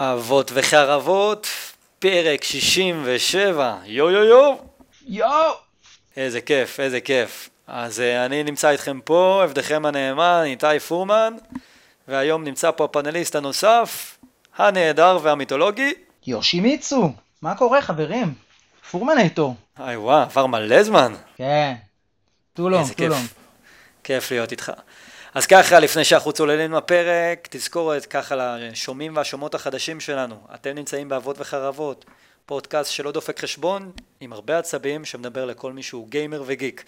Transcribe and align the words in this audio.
אבות 0.00 0.50
וחרבות, 0.54 1.46
פרק 1.98 2.44
67, 2.44 3.76
יו 3.84 4.10
יו 4.10 4.24
יו! 4.24 4.54
יואו! 5.06 5.52
איזה 6.16 6.40
כיף, 6.40 6.80
איזה 6.80 7.00
כיף. 7.00 7.48
אז 7.66 7.98
uh, 7.98 8.26
אני 8.26 8.42
נמצא 8.42 8.70
איתכם 8.70 9.00
פה, 9.04 9.40
עבדכם 9.44 9.86
הנאמן, 9.86 10.42
איתי 10.44 10.80
פורמן, 10.88 11.34
והיום 12.08 12.44
נמצא 12.44 12.70
פה 12.70 12.84
הפאנליסט 12.84 13.36
הנוסף, 13.36 14.18
הנהדר 14.56 15.18
והמיתולוגי. 15.22 15.94
יושימיצו! 16.26 17.12
מה 17.42 17.54
קורה 17.54 17.82
חברים? 17.82 18.34
פורמנטור. 18.90 19.54
היי 19.76 19.96
וואו, 19.96 20.22
עבר 20.22 20.46
מלא 20.46 20.82
זמן. 20.82 21.12
כן. 21.36 21.74
טולום, 22.54 22.80
איזה 22.80 22.94
כיף. 22.94 23.08
טולום. 23.08 23.26
כיף 24.04 24.30
להיות 24.30 24.52
איתך. 24.52 24.72
אז 25.34 25.46
ככה, 25.46 25.80
לפני 25.80 26.04
שאנחנו 26.04 26.32
צוללים 26.32 26.72
לפרק, 26.72 27.48
תזכורת 27.50 28.06
ככה 28.06 28.56
לשומעים 28.58 29.16
והשומעות 29.16 29.54
החדשים 29.54 30.00
שלנו. 30.00 30.36
אתם 30.54 30.70
נמצאים 30.70 31.08
באבות 31.08 31.36
וחרבות, 31.38 32.04
פודקאסט 32.46 32.90
שלא 32.92 33.12
דופק 33.12 33.40
חשבון, 33.40 33.92
עם 34.20 34.32
הרבה 34.32 34.58
עצבים, 34.58 35.04
שמדבר 35.04 35.44
לכל 35.44 35.72
מי 35.72 35.82
שהוא 35.82 36.08
גיימר 36.08 36.42
וגיק. 36.46 36.84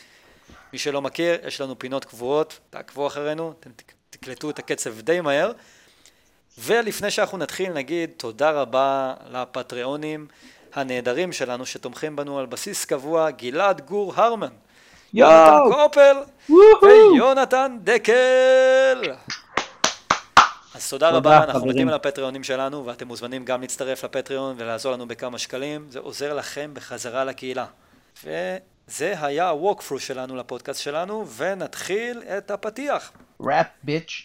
מי 0.73 0.78
שלא 0.78 1.02
מכיר, 1.02 1.38
יש 1.47 1.61
לנו 1.61 1.78
פינות 1.78 2.05
קבועות, 2.05 2.59
תעקבו 2.70 3.06
אחרינו, 3.06 3.52
אתם 3.61 3.70
תק- 3.77 3.92
תקלטו 4.11 4.50
את 4.50 4.59
הקצב 4.59 5.00
די 5.00 5.20
מהר. 5.20 5.52
ולפני 6.59 7.11
שאנחנו 7.11 7.38
נתחיל, 7.38 7.72
נגיד 7.72 8.11
תודה 8.16 8.50
רבה 8.50 9.14
לפטריונים 9.30 10.27
הנהדרים 10.75 11.33
שלנו, 11.33 11.66
שתומכים 11.66 12.16
בנו 12.16 12.38
על 12.38 12.47
בסיס 12.47 12.84
קבוע, 12.84 13.30
גלעד 13.30 13.80
גור 13.80 14.14
הרמן. 14.16 14.52
יונתן! 15.14 15.59
קופל! 15.73 16.16
ויונתן 16.82 17.77
דקל. 17.82 19.02
אז 20.74 20.91
תודה 20.91 21.10
רבה, 21.10 21.45
אנחנו. 21.45 21.66
מתים 21.66 21.88
על 21.88 21.95
הפטריונים 21.95 22.45
שלנו, 22.45 22.86
ואתם 22.86 23.09
מוזמנים 23.09 23.45
גם 23.45 23.60
להצטרף 23.60 24.05
לפטריון 24.05 24.55
ולעזור 24.59 24.92
לנו 24.92 25.09
בכמה 25.09 25.38
שקלים, 25.38 25.86
זה 25.88 25.98
עוזר 25.98 26.34
לכם 26.34 26.70
בחזרה 26.74 27.25
לקהילה. 27.25 27.66
וזה 28.25 29.14
היה 29.20 29.48
ה-walkthrough 29.48 29.98
שלנו 29.98 30.36
לפודקאסט 30.36 30.83
שלנו, 30.83 31.27
ונתחיל 31.36 32.22
את 32.38 32.50
הפתיח. 32.50 33.12
ראפ 33.41 33.66
ביץ'. 33.83 34.22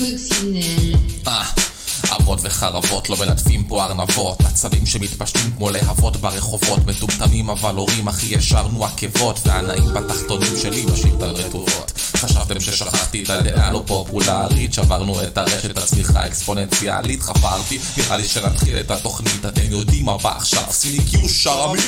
Coccinelle. 0.00 1.28
אה, 1.28 1.73
אבות 2.12 2.38
וחרבות 2.42 3.10
לא 3.10 3.16
מלטפים 3.16 3.64
פה 3.64 3.84
ארנבות. 3.84 4.40
עצבים 4.40 4.86
שמתפשטים 4.86 5.52
כמו 5.56 5.70
להבות 5.70 6.16
ברחובות. 6.16 6.86
מטומטמים 6.86 7.50
אבל 7.50 7.74
הורים 7.74 8.08
הכי 8.08 8.34
ישרנו 8.34 8.84
עקבות. 8.84 9.38
והנאים 9.46 9.94
בתחתונים 9.94 10.52
שלי 10.62 10.84
משאיר 10.92 11.14
את 11.16 11.22
הרטובות 11.22 11.92
חשבתם 12.24 12.60
ששכחתי 12.60 13.22
את 13.22 13.30
הדעה 13.30 13.70
לא 13.70 13.82
פופולרית. 13.86 14.74
שברנו 14.74 15.22
את 15.22 15.38
הרשת 15.38 15.78
הצמיחה 15.78 16.20
האקספוננציאלית 16.20 17.22
חפרתי 17.22 17.78
נראה 17.96 18.16
לי 18.16 18.24
שנתחיל 18.24 18.80
את 18.80 18.90
התוכנית. 18.90 19.46
אתם 19.46 19.70
יודעים 19.70 20.04
מה 20.04 20.18
בא 20.18 20.36
עכשיו. 20.36 20.64
סיני 20.70 21.04
קיו 21.10 21.28
שרמי. 21.28 21.80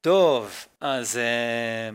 טוב, 0.00 0.63
אז 0.86 1.16
אה, 1.16 1.90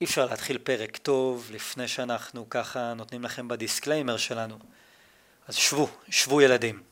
אי 0.00 0.06
אפשר 0.06 0.26
להתחיל 0.26 0.58
פרק 0.58 0.96
טוב 0.96 1.50
לפני 1.52 1.88
שאנחנו 1.88 2.50
ככה 2.50 2.94
נותנים 2.94 3.22
לכם 3.22 3.48
בדיסקליימר 3.48 4.16
שלנו. 4.16 4.58
אז 5.48 5.54
שבו, 5.54 5.88
שבו 6.08 6.40
ילדים. 6.40 6.82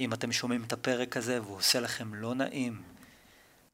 אם 0.00 0.12
אתם 0.12 0.32
שומעים 0.32 0.62
את 0.66 0.72
הפרק 0.72 1.16
הזה 1.16 1.42
והוא 1.42 1.56
עושה 1.56 1.80
לכם 1.80 2.14
לא 2.14 2.34
נעים, 2.34 2.82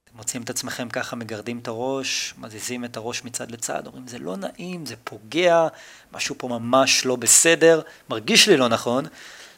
אתם 0.05 0.17
מוצאים 0.17 0.42
את 0.42 0.51
עצמכם 0.51 0.89
ככה 0.89 1.17
מגרדים 1.17 1.59
את 1.59 1.69
הראש, 1.69 2.34
מזיזים 2.39 2.84
את 2.84 2.97
הראש 2.97 3.25
מצד 3.25 3.51
לצד, 3.51 3.87
אומרים 3.87 4.07
זה 4.07 4.19
לא 4.19 4.37
נעים, 4.37 4.87
זה 4.87 4.95
פוגע, 5.05 5.67
משהו 6.12 6.34
פה 6.39 6.48
ממש 6.48 7.07
לא 7.07 7.17
בסדר, 7.17 7.81
מרגיש 8.09 8.48
לי 8.48 8.57
לא 8.57 8.68
נכון. 8.68 9.05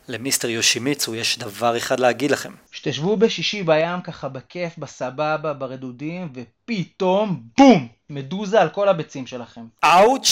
למיסטר 0.09 0.49
יושימיצו 0.49 1.15
יש 1.15 1.39
דבר 1.39 1.77
אחד 1.77 2.01
להגיד 2.01 2.31
לכם. 2.31 2.55
שתשבו 2.73 3.17
בשישי 3.17 3.63
בים 3.63 4.03
ככה 4.05 4.29
בכיף, 4.29 4.79
בסבבה, 4.79 5.53
ברדודים, 5.53 6.33
ופתאום 6.35 7.43
בום! 7.59 7.89
מדוזה 8.11 8.61
על 8.61 8.69
כל 8.69 8.89
הביצים 8.89 9.27
שלכם. 9.27 9.67
אאוץ'! 9.85 10.29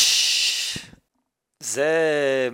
זה... 1.60 2.48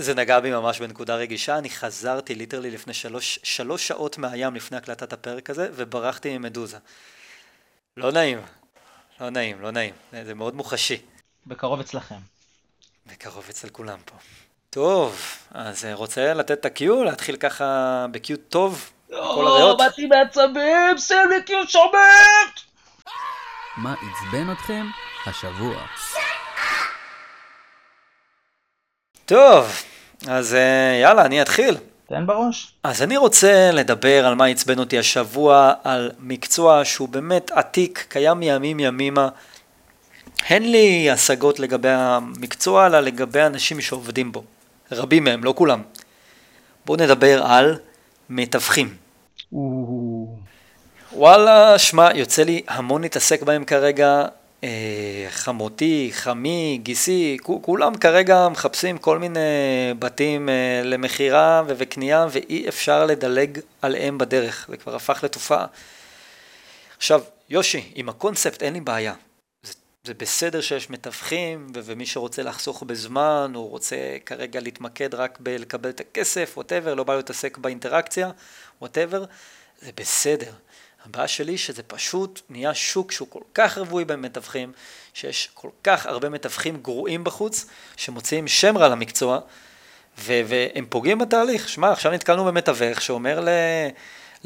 זה 0.00 0.14
נגע 0.14 0.40
בי 0.40 0.50
ממש 0.50 0.80
בנקודה 0.80 1.16
רגישה, 1.16 1.58
אני 1.58 1.70
חזרתי 1.70 2.34
ליטרלי 2.34 2.70
לפני 2.70 2.94
שלוש, 2.94 3.38
שלוש 3.42 3.88
שעות 3.88 4.18
מהים 4.18 4.54
לפני 4.54 4.76
הקלטת 4.76 5.12
הפרק 5.12 5.50
הזה, 5.50 5.68
וברחתי 5.72 6.38
ממדוזה. 6.38 6.78
לא 7.96 8.12
נעים, 8.12 8.38
לא 9.20 9.30
נעים, 9.30 9.60
לא 9.60 9.70
נעים, 9.70 9.94
זה, 10.24 10.34
מאוד 10.34 10.54
מוחשי, 10.54 10.98
בקרוב 11.46 11.80
אצלכם. 11.80 12.18
בקרוב 13.06 13.46
אצל 13.50 13.68
כולם 13.68 13.98
פה. 14.04 14.14
טוב, 14.70 15.20
אז 15.54 15.84
אה, 15.84 15.94
רוצה 15.94 16.34
לתת 16.34 16.52
את 16.52 16.64
ה-Q, 16.66 17.04
להתחיל 17.04 17.36
ככה 17.36 18.06
ב-Q 18.10 18.36
טוב, 18.48 18.90
כל 19.08 19.46
הריאות? 19.46 19.78
באתי 19.78 20.08
שים 20.98 21.30
לי 21.30 21.42
קיו 21.42 21.68
שומט! 21.68 22.60
מה 23.76 23.94
עצבן 23.94 24.52
אתכם 24.52 24.86
השבוע? 25.26 25.76
טוב, 29.26 29.82
אז 30.28 30.54
אה, 30.54 30.98
יאללה, 31.02 31.24
אני 31.24 31.42
אתחיל. 31.42 31.76
תן 32.08 32.26
בראש. 32.26 32.72
אז 32.82 33.02
אני 33.02 33.16
רוצה 33.16 33.70
לדבר 33.72 34.26
על 34.26 34.34
מה 34.34 34.46
עצבן 34.46 34.78
אותי 34.78 34.98
השבוע, 34.98 35.72
על 35.84 36.10
מקצוע 36.18 36.84
שהוא 36.84 37.08
באמת 37.08 37.50
עתיק, 37.50 38.06
קיים 38.08 38.38
מימים 38.38 38.80
ימימה. 38.80 39.28
אין 40.50 40.72
לי 40.72 41.10
השגות 41.10 41.60
לגבי 41.60 41.88
המקצוע, 41.90 42.86
אלא 42.86 43.00
לגבי 43.00 43.40
האנשים 43.40 43.80
שעובדים 43.80 44.32
בו. 44.32 44.44
רבים 44.92 45.24
מהם, 45.24 45.44
לא 45.44 45.54
כולם. 45.56 45.82
בואו 46.86 46.98
נדבר 46.98 47.42
על 47.46 47.78
מתווכים. 48.30 48.96
וואלה, 51.12 51.78
שמע, 51.78 52.08
יוצא 52.14 52.42
לי 52.42 52.62
המון 52.68 53.02
להתעסק 53.02 53.42
בהם 53.42 53.64
כרגע. 53.64 54.24
אה, 54.64 55.26
חמותי, 55.30 56.10
חמי, 56.12 56.80
גיסי, 56.82 57.36
כו- 57.42 57.62
כולם 57.62 57.94
כרגע 57.94 58.48
מחפשים 58.48 58.98
כל 58.98 59.18
מיני 59.18 59.40
בתים 59.98 60.48
אה, 60.48 60.80
למכירה 60.84 61.62
ו- 61.66 61.72
וקנייה 61.78 62.26
ואי 62.30 62.68
אפשר 62.68 63.06
לדלג 63.06 63.58
עליהם 63.82 64.18
בדרך, 64.18 64.66
זה 64.70 64.76
כבר 64.76 64.96
הפך 64.96 65.24
לתופעה. 65.24 65.66
עכשיו, 66.96 67.20
יושי, 67.50 67.92
עם 67.94 68.08
הקונספט 68.08 68.62
אין 68.62 68.72
לי 68.72 68.80
בעיה. 68.80 69.12
זה, 70.06 70.14
בסדר 70.14 70.60
שיש 70.60 70.90
מתווכים, 70.90 71.66
ומי 71.74 72.06
שרוצה 72.06 72.42
לחסוך 72.42 72.82
בזמן, 72.82 73.52
הוא 73.54 73.70
רוצה 73.70 73.96
כרגע 74.26 74.60
להתמקד 74.60 75.14
רק 75.14 75.38
בלקבל 75.40 75.90
את 75.90 76.00
הכסף, 76.00 76.52
ווטאבר, 76.56 76.94
לא 76.94 77.04
בא 77.04 77.16
להתעסק 77.16 77.58
באינטראקציה, 77.58 78.30
ווטאבר, 78.80 79.24
זה 79.82 79.90
בסדר. 79.96 80.52
הבעיה 81.04 81.28
שלי 81.28 81.58
שזה 81.58 81.82
פשוט 81.82 82.40
נהיה 82.48 82.74
שוק 82.74 83.12
שהוא 83.12 83.28
כל 83.30 83.40
כך 83.54 83.78
רווי 83.78 84.04
במתווכים, 84.04 84.72
שיש 85.14 85.50
כל 85.54 85.70
כך 85.84 86.06
הרבה 86.06 86.28
מתווכים 86.28 86.76
גרועים 86.82 87.24
בחוץ, 87.24 87.66
שמוציאים 87.96 88.48
שם 88.48 88.78
רע 88.78 88.88
למקצוע, 88.88 89.38
ו- 90.18 90.40
והם 90.46 90.86
פוגעים 90.88 91.18
בתהליך. 91.18 91.68
שמע, 91.68 91.92
עכשיו 91.92 92.12
נתקלנו 92.12 92.44
במתווך 92.44 93.02
שאומר 93.02 93.40
ל... 93.40 93.48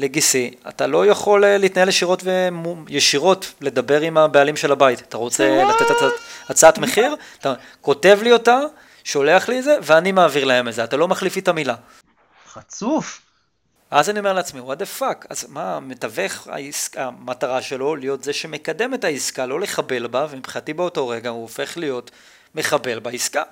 לגיסי, 0.01 0.51
אתה 0.69 0.87
לא 0.87 1.05
יכול 1.05 1.45
אה, 1.45 1.57
להתנהל 1.57 1.89
ישירות, 1.89 2.21
ומו... 2.23 2.75
ישירות 2.87 3.53
לדבר 3.61 4.01
עם 4.01 4.17
הבעלים 4.17 4.57
של 4.57 4.71
הבית. 4.71 5.01
אתה 5.01 5.17
רוצה 5.17 5.63
לתת 5.63 5.91
הצעת, 5.91 6.13
הצעת 6.49 6.77
מחיר? 6.77 7.15
אתה 7.39 7.53
כותב 7.81 8.19
לי 8.23 8.31
אותה, 8.31 8.59
שולח 9.03 9.49
לי 9.49 9.59
את 9.59 9.63
זה, 9.63 9.75
ואני 9.81 10.11
מעביר 10.11 10.45
להם 10.45 10.67
את 10.67 10.73
זה. 10.73 10.83
אתה 10.83 10.97
לא 10.97 11.07
מחליף 11.07 11.35
לי 11.35 11.41
את 11.41 11.47
המילה. 11.47 11.75
חצוף. 12.53 13.21
אז 13.91 14.09
אני 14.09 14.19
אומר 14.19 14.33
לעצמי, 14.33 14.61
what 14.61 14.75
the 14.75 14.99
fuck, 14.99 15.25
אז 15.29 15.45
מה, 15.49 15.79
מתווך 15.79 16.47
העסקה, 16.47 17.05
המטרה 17.05 17.61
שלו 17.61 17.95
להיות 17.95 18.23
זה 18.23 18.33
שמקדם 18.33 18.93
את 18.93 19.03
העסקה, 19.03 19.45
לא 19.45 19.59
לחבל 19.59 20.07
בה, 20.07 20.27
ומבחינתי 20.29 20.73
באותו 20.73 21.07
רגע 21.07 21.29
הוא 21.29 21.41
הופך 21.41 21.77
להיות 21.77 22.11
מחבל 22.55 22.99
בעסקה. 22.99 23.43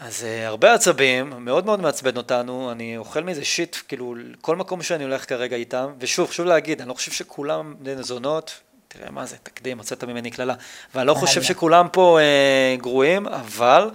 אז 0.00 0.22
uh, 0.22 0.46
הרבה 0.46 0.74
עצבים, 0.74 1.32
מאוד 1.38 1.66
מאוד 1.66 1.80
מעצבן 1.80 2.16
אותנו, 2.16 2.72
אני 2.72 2.96
אוכל 2.96 3.22
מזה 3.22 3.44
שיט, 3.44 3.76
כאילו, 3.88 4.14
כל 4.40 4.56
מקום 4.56 4.82
שאני 4.82 5.04
הולך 5.04 5.28
כרגע 5.28 5.56
איתם, 5.56 5.92
ושוב, 5.98 6.28
חשוב 6.28 6.46
להגיד, 6.46 6.80
אני 6.80 6.88
לא 6.88 6.94
חושב 6.94 7.12
שכולם 7.12 7.74
בני 7.78 8.02
זונות, 8.02 8.60
תראה 8.88 9.10
מה 9.10 9.26
זה, 9.26 9.36
תקדים, 9.42 9.78
הוצאת 9.78 10.04
ממני 10.04 10.30
קללה, 10.30 10.54
ואני 10.94 11.06
לא 11.06 11.14
חושב. 11.14 11.42
שכולם 11.42 11.88
פה 11.92 12.18
uh, 12.18 12.80
גרועים, 12.80 13.26
אבל 13.26 13.90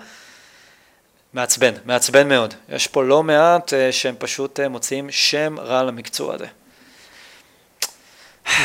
מעצבן, 1.34 1.74
מעצבן 1.86 2.30
מאוד. 2.30 2.54
יש 2.70 2.88
פה 2.88 3.04
לא 3.04 3.24
מעט 3.24 3.74
uh, 3.74 3.92
שהם 3.92 4.16
פשוט 4.20 4.60
uh, 4.60 4.68
מוציאים 4.68 5.12
שם 5.12 5.56
רע 5.60 5.84
למקצוע 5.84 6.36
הזה. 6.36 6.48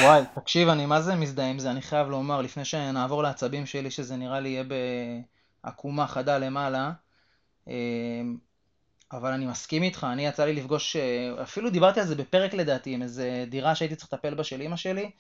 וואי, 0.03 0.23
תקשיב, 0.35 0.69
אני 0.69 0.87
מה 0.87 1.01
זה 1.01 1.15
מזדהה 1.15 1.47
עם 1.47 1.59
זה, 1.59 1.71
אני 1.71 1.83
חייב 1.83 2.09
לומר, 2.09 2.41
לפני 2.41 2.65
שנעבור 2.65 3.23
לעצבים 3.23 3.67
שלי, 3.67 3.91
שזה 3.91 4.17
נראה 4.17 4.41
לי 4.41 4.49
יהיה 4.49 4.65
בעקומה 5.65 6.07
חדה 6.07 6.39
למעלה, 6.39 6.91
אבל 9.13 9.33
אני 9.33 9.47
מסכים 9.47 9.83
איתך, 9.83 10.07
אני 10.13 10.27
יצא 10.27 10.45
לי 10.45 10.53
לפגוש, 10.53 10.97
אה, 10.97 11.43
אפילו 11.43 11.71
דיברתי 11.71 12.01
על 12.01 12.07
זה 12.07 12.15
בפרק 12.15 12.55
לדעתי, 12.55 12.95
עם 12.95 13.03
איזה 13.03 13.45
דירה 13.49 13.75
שהייתי 13.75 13.97
צריך 13.97 14.13
לטפל 14.13 14.35
בה 14.35 14.45
של 14.45 14.61
אימא 14.61 14.77
שלי, 14.77 15.11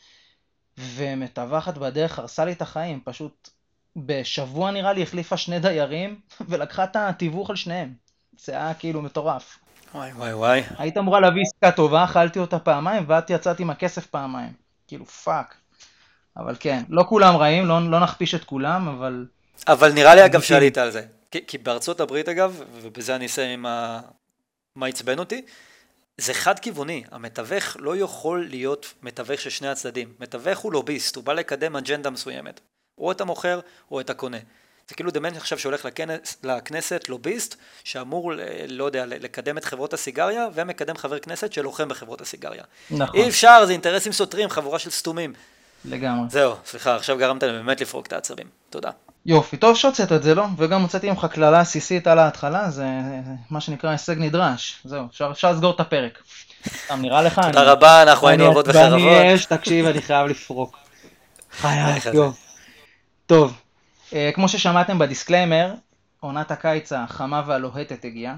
ומתווכת 0.79 1.79
בדרך 1.79 2.19
הרסה 2.19 2.45
לי 2.45 2.53
את 2.53 2.63
החיים, 2.63 3.01
פשוט 3.05 3.49
בשבוע 3.97 4.71
נראה 4.71 4.93
לי 4.93 5.03
החליפה 5.03 5.37
שני 5.37 5.61
דיירים, 5.61 6.21
ולקחה 6.49 6.85
את 6.85 6.97
התיווך 6.97 7.51
על 7.51 7.57
שניהם. 7.57 7.93
זה 8.41 8.53
היה 8.53 8.75
כאילו 8.75 9.03
מטורף. 9.03 9.59
וואי 9.95 10.13
וואי 10.13 10.35
וואי. 10.35 10.63
היית 10.79 10.99
אמורה 10.99 11.21
להביא 11.21 11.43
עסקה 11.43 11.73
טובה, 11.73 12.05
אכלתי 12.05 12.39
אותה 12.39 12.59
פעמיים, 12.59 13.05
ואת 13.07 13.31
יצאת 13.31 13.61
עם 13.61 13.71
הכסף 13.71 14.07
פעמיים. 14.07 14.53
כאילו, 14.87 15.07
fuck. 15.07 15.55
אבל 16.37 16.57
כן, 16.61 16.83
לא 16.89 17.05
כולם 17.09 17.37
רעים, 17.37 17.67
לא, 17.67 17.91
לא 17.91 18.01
נכפיש 18.01 18.35
את 18.35 18.45
כולם, 18.45 18.89
אבל... 18.89 19.27
אבל 19.69 19.93
נראה 19.93 20.15
לי 20.15 20.25
אגב. 20.25 20.41
שעלית 20.41 20.79
על 20.79 20.91
זה. 20.91 21.18
כי, 21.31 21.47
כי 21.47 21.59
בארצות 21.59 22.01
הברית 22.01 22.29
אגב, 22.29 22.63
ובזה 22.73 23.17
אני 23.17 23.27
אסיים 23.27 23.59
עם 23.59 23.67
ה... 23.67 24.01
מה 24.77 24.87
עצבן 24.87 25.19
אותי, 25.19 25.43
זה 26.19 26.35
חד 26.35 26.59
כיווני, 26.59 27.05
המתווך 27.11 27.77
לא 27.81 27.97
יכול 27.97 28.47
להיות 28.49 28.95
מתווך 29.03 29.41
של 29.41 29.51
שני 29.51 29.69
הצדדים. 29.69 30.15
מתווך 30.21 30.59
הוא 30.59 30.73
לוביסט, 30.73 31.17
הוא 31.17 31.25
בא 31.25 31.33
לקדם 31.33 31.77
אג'נדה 31.77 32.11
מסוימת. 32.11 32.61
או 32.99 33.13
את 33.13 33.21
המוכר 33.21 33.61
או 33.91 34.01
את 34.01 34.11
הקונה. 34.11 34.39
זה 34.89 34.95
כאילו 34.95 35.11
דמיין 35.11 35.37
עכשיו 35.37 35.59
שהולך 35.59 35.85
לכנס, 35.85 36.37
לכנסת 36.43 37.09
לוביסט 37.09 37.57
שאמור, 37.85 38.33
לא 38.69 38.85
יודע, 38.85 39.07
לקדם 39.07 39.59
את 39.59 39.65
חברות 39.65 39.93
הסיגריה 39.93 40.49
ומקדם 40.55 40.97
חבר 40.97 41.19
כנסת 41.19 41.53
שלוחם 41.53 41.89
בחברות 41.89 42.21
הסיגריה. 42.21 42.65
נכון, 42.91 43.21
אי 43.21 43.29
אפשר, 43.29 43.67
זה 43.67 43.73
אינטרסים 43.73 44.13
סותרים, 44.13 44.51
חבורה 44.51 44.79
של 44.79 44.91
סתומים. 44.91 45.35
לגמרי. 45.85 46.31
זהו, 46.31 46.55
סליחה, 46.65 46.97
עכשיו 46.97 47.19
גרמת 47.19 47.43
לי 47.43 47.53
באמת 47.53 47.81
לפרוק 47.81 48.07
את 48.07 48.13
העצבים. 48.13 48.47
תודה. 48.71 48.91
יופי, 49.27 49.57
טוב 49.57 49.77
שהוצאת 49.77 50.13
את 50.13 50.23
זה, 50.23 50.35
לא? 50.35 50.45
וגם 50.57 50.83
הוצאתי 50.83 51.11
ממך 51.11 51.27
קללה 51.31 51.61
עסיסית 51.61 52.07
על 52.07 52.19
ההתחלה, 52.19 52.71
זה 52.71 52.87
מה 53.51 53.61
שנקרא 53.61 53.91
הישג 53.91 54.15
נדרש. 54.19 54.81
זהו, 54.85 55.07
אפשר, 55.11 55.29
אפשר 55.33 55.53
לסגור 55.53 55.75
את 55.75 55.81
הפרק. 55.81 56.19
סתם, 56.85 57.03
נראה 57.03 57.23
לך? 57.23 57.35
תודה 57.45 57.63
אני- 57.63 57.71
רבה, 57.71 58.03
אנחנו 58.03 58.29
היינו 58.29 58.45
אני 58.45 58.53
אבות 58.53 58.69
עצבני 58.69 58.87
וחרבות. 58.87 59.13
אש, 59.35 59.45
תקשיב, 59.45 59.87
אני 59.87 60.03
חייב 60.03 60.27
לפרוק. 60.27 60.79
חייב? 61.53 62.15
יואו. 62.15 62.31
טוב, 63.27 63.61
אה, 64.13 64.31
כמו 64.35 64.49
ששמעתם 64.49 64.99
ב 64.99 65.05
disclaimer, 65.05 65.75
עונת 66.21 66.51
הקיץ 66.51 66.93
החמה 66.93 67.43
והלוהטת 67.47 68.05
הגיעה, 68.05 68.35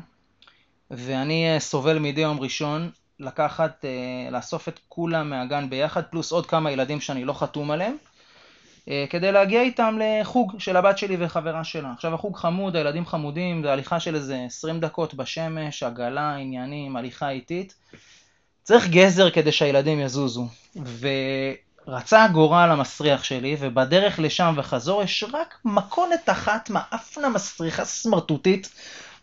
ואני 0.91 1.55
אה, 1.55 1.61
סובל 1.61 1.99
מדי 1.99 2.21
יום 2.21 2.41
ראשון 2.41 2.91
לקחת, 3.21 3.85
אה, 3.85 3.91
לאסוף 4.31 4.69
את 4.69 4.81
כולם 4.89 5.31
מהגן 5.31 5.71
ביחד, 5.71 6.03
פלוס 6.11 6.33
עוד 6.33 6.47
כמה 6.47 6.71
ילדים 6.71 7.01
שאני 7.01 7.25
לא 7.25 7.33
חתום 7.33 7.71
עליהם, 7.71 7.97
כדי 9.11 9.33
להגיע 9.33 9.63
איתם 9.63 9.99
לחוג 10.01 10.55
של 10.59 10.77
הבת 10.77 10.99
שלי 10.99 11.17
וחברה 11.19 11.65
שלה. 11.65 11.93
עכשיו 11.97 12.15
החוג 12.15 12.37
חמוד, 12.37 12.77
הילדים 12.77 13.07
חמודים, 13.07 13.63
זה 13.63 13.73
הליכה 13.73 14.01
של 14.01 14.15
איזה 14.15 14.39
20 14.47 14.81
דקות 14.81 15.15
בשמש, 15.15 15.83
עגלה, 15.83 16.37
עניינים, 16.37 16.97
הליכה 16.97 17.31
איטית. 17.31 17.75
צריך 18.63 18.89
גזר 18.89 19.31
כדי 19.31 19.53
שהילדים 19.53 20.01
יזוזו. 20.01 20.47
ורצה 21.87 22.25
הגורל 22.25 22.69
המסריח 22.71 23.25
שלי, 23.25 23.57
ובדרך 23.61 24.19
לשם 24.19 24.55
וחזור 24.57 25.03
יש 25.03 25.25
רק 25.33 25.59
מכונת 25.65 26.29
אחת, 26.31 26.71
מאפנה 26.71 27.29
מסריחה 27.29 27.85
סמרטוטית, 27.85 28.69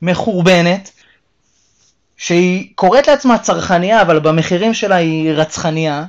מחורבנת, 0.02 0.92
שהיא 2.18 2.72
קוראת 2.76 3.08
לעצמה 3.08 3.40
צרכניה, 3.40 4.02
אבל 4.02 4.20
במחירים 4.20 4.74
שלה 4.74 4.96
היא 4.96 5.32
רצחניה, 5.32 6.06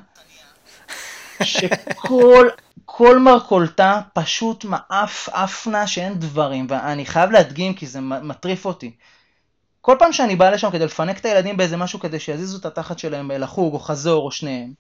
שכל 1.43 2.49
כל 2.85 3.19
מרכולתה 3.19 4.01
פשוט 4.15 4.65
מאף 4.65 5.29
אפנה 5.29 5.87
שאין 5.87 6.15
דברים, 6.15 6.67
ואני 6.69 7.07
חייב 7.07 7.31
להדגים 7.31 7.75
כי 7.75 7.87
זה 7.87 8.01
מטריף 8.01 8.65
אותי. 8.65 8.93
כל 9.81 9.97
פעם 9.99 10.13
שאני 10.13 10.37
בא 10.37 10.51
לשם 10.51 10.71
כדי 10.71 10.85
לפנק 10.85 11.19
את 11.19 11.25
הילדים 11.25 11.57
באיזה 11.57 11.77
משהו 11.77 12.01
כדי 12.01 12.21
שיזיזו 12.21 12.59
את 12.59 12.67
התחת 12.67 12.99
שלהם 12.99 13.31
לחוג 13.31 13.75
או 13.75 13.79
חזור 13.79 14.25
או 14.25 14.31
שניהם, 14.31 14.73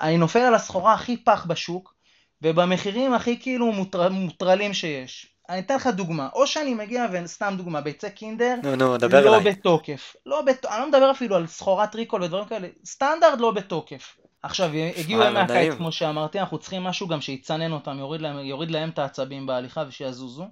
אני 0.00 0.18
נופל 0.18 0.38
על 0.38 0.54
הסחורה 0.54 0.94
הכי 0.94 1.16
פח 1.16 1.46
בשוק, 1.46 1.94
ובמחירים 2.42 3.14
הכי 3.14 3.40
כאילו 3.40 3.72
מוטר, 3.72 4.08
מוטרלים 4.08 4.74
שיש. 4.74 5.26
אני 5.48 5.58
אתן 5.58 5.76
לך 5.76 5.86
דוגמה, 5.86 6.28
או 6.32 6.46
שאני 6.46 6.74
מגיע, 6.74 7.06
וסתם 7.12 7.54
דוגמה, 7.56 7.80
ביצי 7.80 8.10
קינדר, 8.10 8.54
נו, 8.62 8.76
נו, 8.76 8.96
דבר 8.96 9.24
לא 9.24 9.36
אליי. 9.36 9.52
בתוקף. 9.52 10.16
לא 10.26 10.42
בת... 10.42 10.66
אני 10.66 10.80
לא 10.80 10.88
מדבר 10.88 11.10
אפילו 11.10 11.36
על 11.36 11.46
סחורת 11.46 11.94
ריקול 11.94 12.22
ודברים 12.22 12.44
כאלה, 12.44 12.68
סטנדרט 12.84 13.38
לא 13.38 13.50
בתוקף. 13.50 14.16
עכשיו, 14.42 14.70
הגיעו 14.96 15.22
ימי 15.22 15.38
הקיץ. 15.38 15.74
כמו 15.74 15.92
שאמרתי, 15.92 16.40
אנחנו 16.40 16.58
צריכים 16.58 16.84
משהו 16.84 17.08
גם 17.08 17.20
שיצנן 17.20 17.72
אותם, 17.72 17.98
יוריד 17.98 18.20
להם, 18.20 18.38
יוריד 18.38 18.70
להם 18.70 18.88
את 18.88 18.98
העצבים 18.98 19.46
בהליכה 19.46 19.84
ושיזוזו. 19.88 20.48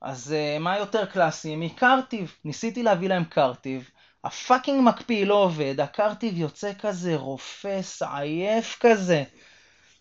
אז 0.00 0.34
uh, 0.34 0.62
מה 0.62 0.78
יותר 0.78 1.04
קלאסי? 1.04 1.56
מקרטיב. 1.56 2.34
ניסיתי 2.44 2.82
להביא 2.82 3.08
להם 3.08 3.24
קרטיב. 3.24 3.90
ה 4.24 4.32
fucking 4.32 4.88
מקפיא 4.88 5.26
לא 5.26 5.34
עובד, 5.34 5.80
הקרטיב 5.80 6.38
יוצא 6.38 6.72
כזה 6.80 7.16
רופס, 7.16 8.02
עייף 8.02 8.76
כזה. 8.80 9.24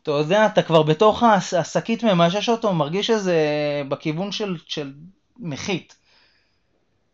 אתה 0.03 0.11
יודע, 0.11 0.45
אתה 0.45 0.61
כבר 0.61 0.83
בתוך 0.83 1.23
השקית 1.57 2.03
ממשש 2.03 2.49
אותו, 2.49 2.73
מרגיש 2.73 3.07
שזה 3.07 3.35
בכיוון 3.89 4.31
של, 4.31 4.57
של 4.65 4.93
מחית. 5.39 5.95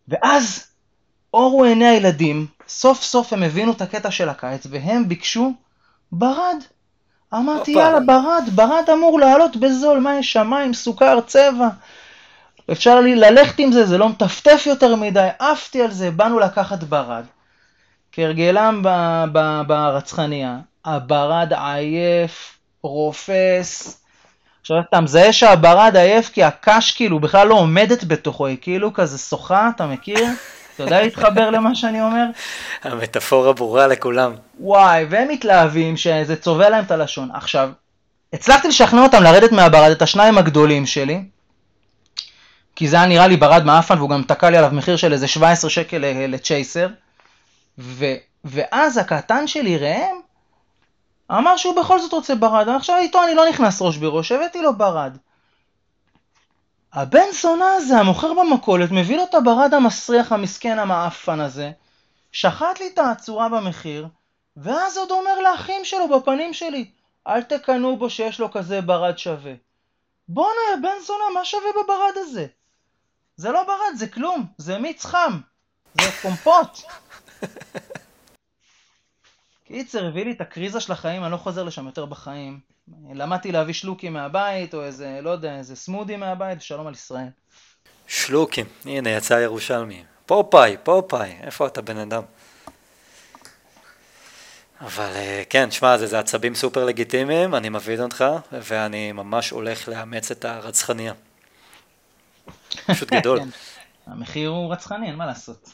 ואז 0.07 0.67
אורו 1.33 1.63
עיני 1.63 1.87
הילדים, 1.87 2.47
סוף 2.67 3.03
סוף 3.03 3.33
הם 3.33 3.43
הבינו 3.43 3.71
את 3.71 3.81
הקטע 3.81 4.11
של 4.11 4.29
הקיץ, 4.29 4.67
והם 4.69 5.09
ביקשו 5.09 5.53
ברד. 6.11 6.55
אמרתי. 7.33 7.71
יאללה, 7.71 7.99
ברד, 7.99 8.43
ברד 8.55 8.83
אמור 8.93 9.19
לעלות 9.19 9.57
בזול, 9.57 9.99
מה 9.99 10.19
יש 10.19 10.33
שמיים, 10.33 10.73
סוכר, 10.73 11.19
צבע. 11.21 11.67
אפשר 12.71 12.99
לי 12.99 13.15
ללכת 13.15 13.59
עם 13.59 13.71
זה, 13.71 13.85
זה 13.85 13.97
לא 13.97 14.09
מטפטף 14.09 14.63
יותר 14.65 14.95
מדי, 14.95 15.27
עפתי 15.39 15.81
על 15.81 15.91
זה, 15.91 16.11
באנו 16.11 16.39
לקחת 16.39 16.83
ברד. 16.83 17.23
כהרגלם 18.11 18.81
ברצחניה, 19.67 20.59
הברד 20.85 21.53
עייף, 21.53 22.57
רופס. 22.83 24.01
עכשיו 24.61 24.77
אתה 24.89 25.01
מזהה 25.01 25.33
שהברד 25.33 25.95
עייף 25.95 26.29
כי 26.29 26.43
הקש 26.43 26.91
כאילו 26.91 27.19
בכלל 27.19 27.47
לא 27.47 27.55
עומדת 27.55 28.03
בתוכו, 28.03 28.45
היא 28.45 28.57
כאילו 28.61 28.93
כזה 28.93 29.17
שוחה, 29.17 29.69
אתה 29.75 29.87
מכיר? 29.87 30.25
אתה 30.77 30.85
יודע 30.85 31.01
להתחבר 31.01 31.49
למה 31.49 31.75
שאני 31.75 32.01
אומר? 32.01 32.25
המטאפורה 32.83 33.53
ברורה 33.53 33.87
לכולם. 33.87 34.35
וואי, 34.59 35.05
והם 35.09 35.27
מתלהבים 35.27 35.97
שזה 35.97 36.35
צובע 36.35 36.69
להם 36.69 36.83
את 36.83 36.91
הלשון. 36.91 37.29
עכשיו, 37.33 37.69
הצלחתי 38.33 38.67
לשכנע 38.67 39.03
אותם 39.03 39.23
לרדת 39.23 39.51
מהברד, 39.51 39.91
את 39.91 40.01
השניים 40.01 40.37
הגדולים 40.37 40.85
שלי, 40.85 41.23
כי 42.75 42.87
זה 42.87 42.95
היה 42.95 43.05
נראה 43.05 43.27
לי 43.27 43.37
ברד 43.37 43.65
מעפן, 43.65 43.97
והוא 43.97 44.09
גם 44.09 44.23
תקע 44.23 44.49
לי 44.49 44.57
עליו 44.57 44.69
מחיר 44.73 44.95
של 44.95 45.13
איזה 45.13 45.27
17 45.27 45.69
שקל 45.69 46.03
לצ'ייסר, 46.27 46.87
ו, 47.79 48.05
ואז 48.45 48.97
הקטן 48.97 49.47
שלי, 49.47 49.77
ראם, 49.77 50.15
אמר 51.31 51.57
שהוא 51.57 51.75
בכל 51.81 51.99
זאת 51.99 52.13
רוצה 52.13 52.35
ברד, 52.35 52.69
עכשיו 52.69 52.97
איתו 52.97 53.23
אני 53.23 53.35
לא 53.35 53.49
נכנס 53.49 53.81
ראש 53.81 53.97
בראש, 53.97 54.31
הבאתי 54.31 54.61
לו 54.61 54.77
ברד. 54.77 55.17
הבן 56.93 57.31
זונה 57.41 57.73
הזה, 57.73 57.97
המוכר 57.97 58.33
במכולת, 58.33 58.91
מביא 58.91 59.17
לו 59.17 59.23
את 59.23 59.33
הברד 59.33 59.73
המסריח 59.73 60.31
המסכן 60.31 60.79
המעפן 60.79 61.39
הזה, 61.39 61.71
שחט 62.31 62.79
לי 62.79 62.87
את 62.87 62.99
הצורה 62.99 63.49
במחיר, 63.49 64.07
ואז 64.57 64.97
עוד 64.97 65.11
אומר 65.11 65.39
לאחים 65.39 65.85
שלו 65.85 66.09
בפנים 66.09 66.53
שלי, 66.53 66.91
אל 67.27 67.43
תקנאו 67.43 67.97
בו 67.97 68.09
שיש 68.09 68.39
לו 68.39 68.51
כזה 68.51 68.81
ברד 68.81 69.17
שווה. 69.17 69.53
בואנה, 70.27 70.81
בן 70.81 71.03
זונה, 71.05 71.23
מה 71.33 71.45
שווה 71.45 71.69
בברד 71.83 72.13
הזה? 72.15 72.45
זה 73.35 73.51
לא 73.51 73.63
ברד, 73.63 73.95
זה 73.95 74.07
כלום, 74.07 74.45
זה 74.57 74.77
מיץ 74.77 75.05
חם, 75.05 75.39
זה 76.01 76.09
קומפוט. 76.21 76.79
קיצר, 79.77 80.05
הביא 80.05 80.25
לי 80.25 80.31
את 80.31 80.41
הקריזה 80.41 80.79
של 80.79 80.91
החיים, 80.91 81.23
אני 81.23 81.31
לא 81.31 81.37
חוזר 81.37 81.63
לשם 81.63 81.85
יותר 81.85 82.05
בחיים. 82.05 82.59
למדתי 83.13 83.51
להביא 83.51 83.73
שלוקים 83.73 84.13
מהבית, 84.13 84.73
או 84.73 84.83
איזה, 84.83 85.19
לא 85.21 85.29
יודע, 85.29 85.57
איזה 85.57 85.75
סמודי 85.75 86.15
מהבית, 86.15 86.57
ושלום 86.57 86.87
על 86.87 86.93
ישראל. 86.93 87.27
שלוקים, 88.07 88.65
הנה 88.85 89.09
יצא 89.09 89.33
ירושלמי. 89.33 90.03
פופאי, 90.25 90.77
פופאי, 90.83 91.35
איפה 91.41 91.67
אתה 91.67 91.81
בן 91.81 91.97
אדם? 91.97 92.23
אבל 94.81 95.11
אה, 95.15 95.43
כן, 95.49 95.71
שמע, 95.71 95.97
זה, 95.97 96.07
זה 96.07 96.19
עצבים 96.19 96.55
סופר 96.55 96.85
לגיטימיים, 96.85 97.55
אני 97.55 97.69
מבין 97.69 98.01
אותך, 98.01 98.25
ואני 98.51 99.11
ממש 99.11 99.49
הולך 99.49 99.89
לאמץ 99.89 100.31
את 100.31 100.45
הרצחניה. 100.45 101.13
פשוט 102.87 103.11
גדול. 103.19 103.39
כן. 103.39 103.49
המחיר 104.07 104.49
הוא 104.49 104.73
רצחני, 104.73 105.07
אין 105.07 105.15
מה 105.15 105.25
לעשות. 105.25 105.69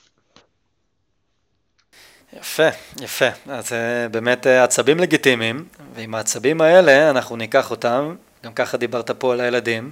יפה, 2.40 2.68
יפה. 3.02 3.26
אז 3.48 3.74
אה, 3.74 4.10
באמת 4.10 4.48
אה, 4.48 4.64
עצבים 4.64 5.00
לגיטימיים, 5.00 5.66
ועם 5.96 6.16
העצבים 6.16 6.62
האלה 6.62 7.10
אנחנו 7.10 7.36
ניקח 7.36 7.72
אותם, 7.72 8.16
גם 8.44 8.54
ככה 8.54 8.78
דיברת 8.78 9.12
פה 9.12 9.34
על 9.34 9.42
הילדים, 9.42 9.92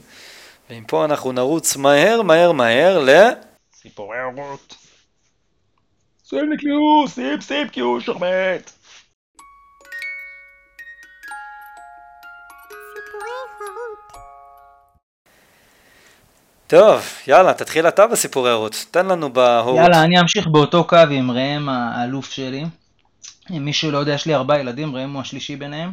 ועם 0.70 0.84
פה 0.88 1.06
אנחנו 1.06 1.32
נרוץ 1.32 1.76
מהר 1.76 2.22
מהר 2.22 2.52
מהר 2.52 3.00
ל... 3.00 3.10
סיפורי 3.74 4.18
אורות. 4.24 4.76
לי 6.34 6.58
קיו, 6.58 7.08
שים 7.08 7.42
שים 7.42 7.68
קיו, 7.68 8.02
שרמט. 8.02 8.72
טוב, 16.72 17.02
יאללה, 17.28 17.54
תתחיל 17.54 17.88
אתה 17.88 18.08
בסיפורי 18.08 18.52
ערוץ. 18.52 18.88
תן 18.92 19.06
לנו 19.06 19.34
בהורות. 19.34 19.78
יאללה, 19.78 20.04
אני 20.04 20.20
אמשיך 20.20 20.48
באותו 20.48 20.84
קו 20.84 20.96
עם 21.12 21.32
ראם 21.32 21.70
האלוף 21.70 22.32
שלי. 22.32 22.66
מי 23.50 23.74
שלא 23.74 23.98
יודע, 23.98 24.14
יש 24.14 24.26
לי 24.26 24.36
ארבעה 24.36 24.60
ילדים, 24.60 24.96
ראם 24.96 25.14
הוא 25.14 25.22
השלישי 25.22 25.56
ביניהם. 25.56 25.92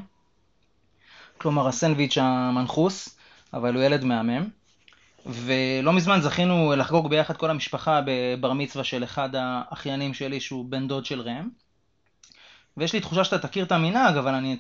כלומר, 1.39 1.69
הסנדוויץ' 1.69 2.19
המנחוס, 2.21 3.19
אבל 3.55 3.75
הוא 3.75 3.83
ילד 3.83 4.05
מהמם. 4.05 4.49
ולא 5.27 5.93
מזמן 5.93 6.21
זכינו 6.21 6.75
לחגוג 6.77 7.11
ביחד 7.11 7.37
כל 7.37 7.51
המשפחה 7.51 8.01
בבר 8.07 8.53
מצווה 8.53 8.85
של 8.85 9.05
אחד 9.05 9.29
האחיינים 9.35 10.15
שלי, 10.15 10.41
שהוא 10.41 10.65
בן 10.69 10.89
דוד 10.89 11.05
של 11.05 11.21
ראם. 11.21 11.49
ויש 12.77 12.93
לי 12.93 13.01
תחושה 13.01 13.25
שאתה 13.25 13.39
תכיר 13.39 13.65
את 13.65 13.73
המנהג, 13.73 14.17
אבל 14.17 14.35
אני 14.35 14.57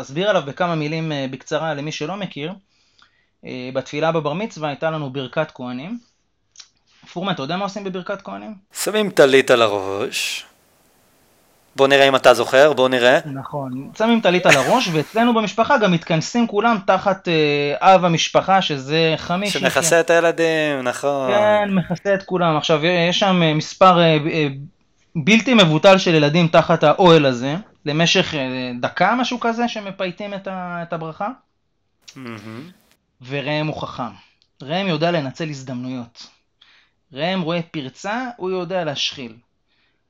אסביר 0.00 0.30
עליו 0.30 0.42
בכמה 0.46 0.74
מילים 0.74 1.12
אה, 1.12 1.26
בקצרה 1.30 1.74
למי 1.74 1.92
שלא 1.92 2.16
מכיר. 2.16 2.52
אה, 3.46 3.70
בתפילה 3.72 4.12
בבר 4.12 4.32
מצווה 4.32 4.68
הייתה 4.68 4.90
לנו 4.90 5.10
ברכת 5.10 5.50
כהנים. 5.50 5.98
פורמן, 7.12 7.32
אתה 7.32 7.42
יודע 7.42 7.56
מה 7.56 7.64
עושים 7.64 7.84
בברכת 7.84 8.22
כהנים? 8.22 8.54
שמים 8.82 9.10
טלית 9.10 9.50
על 9.50 9.62
הראש. 9.62 10.44
בוא 11.76 11.88
נראה 11.88 12.08
אם 12.08 12.16
אתה 12.16 12.34
זוכר, 12.34 12.72
בוא 12.72 12.88
נראה. 12.88 13.18
נכון, 13.24 13.90
שמים 13.98 14.20
טלית 14.20 14.46
על 14.46 14.56
הראש, 14.56 14.88
ואצלנו 14.92 15.34
במשפחה 15.34 15.78
גם 15.78 15.92
מתכנסים 15.92 16.46
כולם 16.46 16.76
תחת 16.86 17.28
אה, 17.28 17.94
אב 17.94 18.04
המשפחה, 18.04 18.62
שזה 18.62 19.14
חמי. 19.16 19.50
שמכסה 19.50 20.00
את 20.00 20.10
הילדים, 20.10 20.80
נכון. 20.82 21.30
כן, 21.30 21.68
מכסה 21.70 22.14
את 22.14 22.22
כולם. 22.22 22.56
עכשיו, 22.56 22.86
יש 22.86 23.18
שם 23.18 23.42
אה, 23.42 23.54
מספר 23.54 24.00
אה, 24.00 24.18
אה, 24.32 24.48
בלתי 25.16 25.54
מבוטל 25.54 25.98
של 25.98 26.14
ילדים 26.14 26.48
תחת 26.48 26.84
האוהל 26.84 27.26
הזה, 27.26 27.54
למשך 27.86 28.34
אה, 28.34 28.70
דקה, 28.80 29.14
משהו 29.14 29.40
כזה, 29.40 29.68
שמפייטים 29.68 30.34
את, 30.34 30.48
ה, 30.48 30.82
את 30.82 30.92
הברכה. 30.92 31.28
Mm-hmm. 32.08 32.81
וראם 33.26 33.66
הוא 33.66 33.82
חכם. 33.82 34.12
ראם 34.62 34.86
יודע 34.86 35.10
לנצל 35.10 35.48
הזדמנויות. 35.48 36.26
ראם 37.12 37.40
רואה 37.40 37.62
פרצה, 37.62 38.28
הוא 38.36 38.50
יודע 38.50 38.84
להשחיל. 38.84 39.36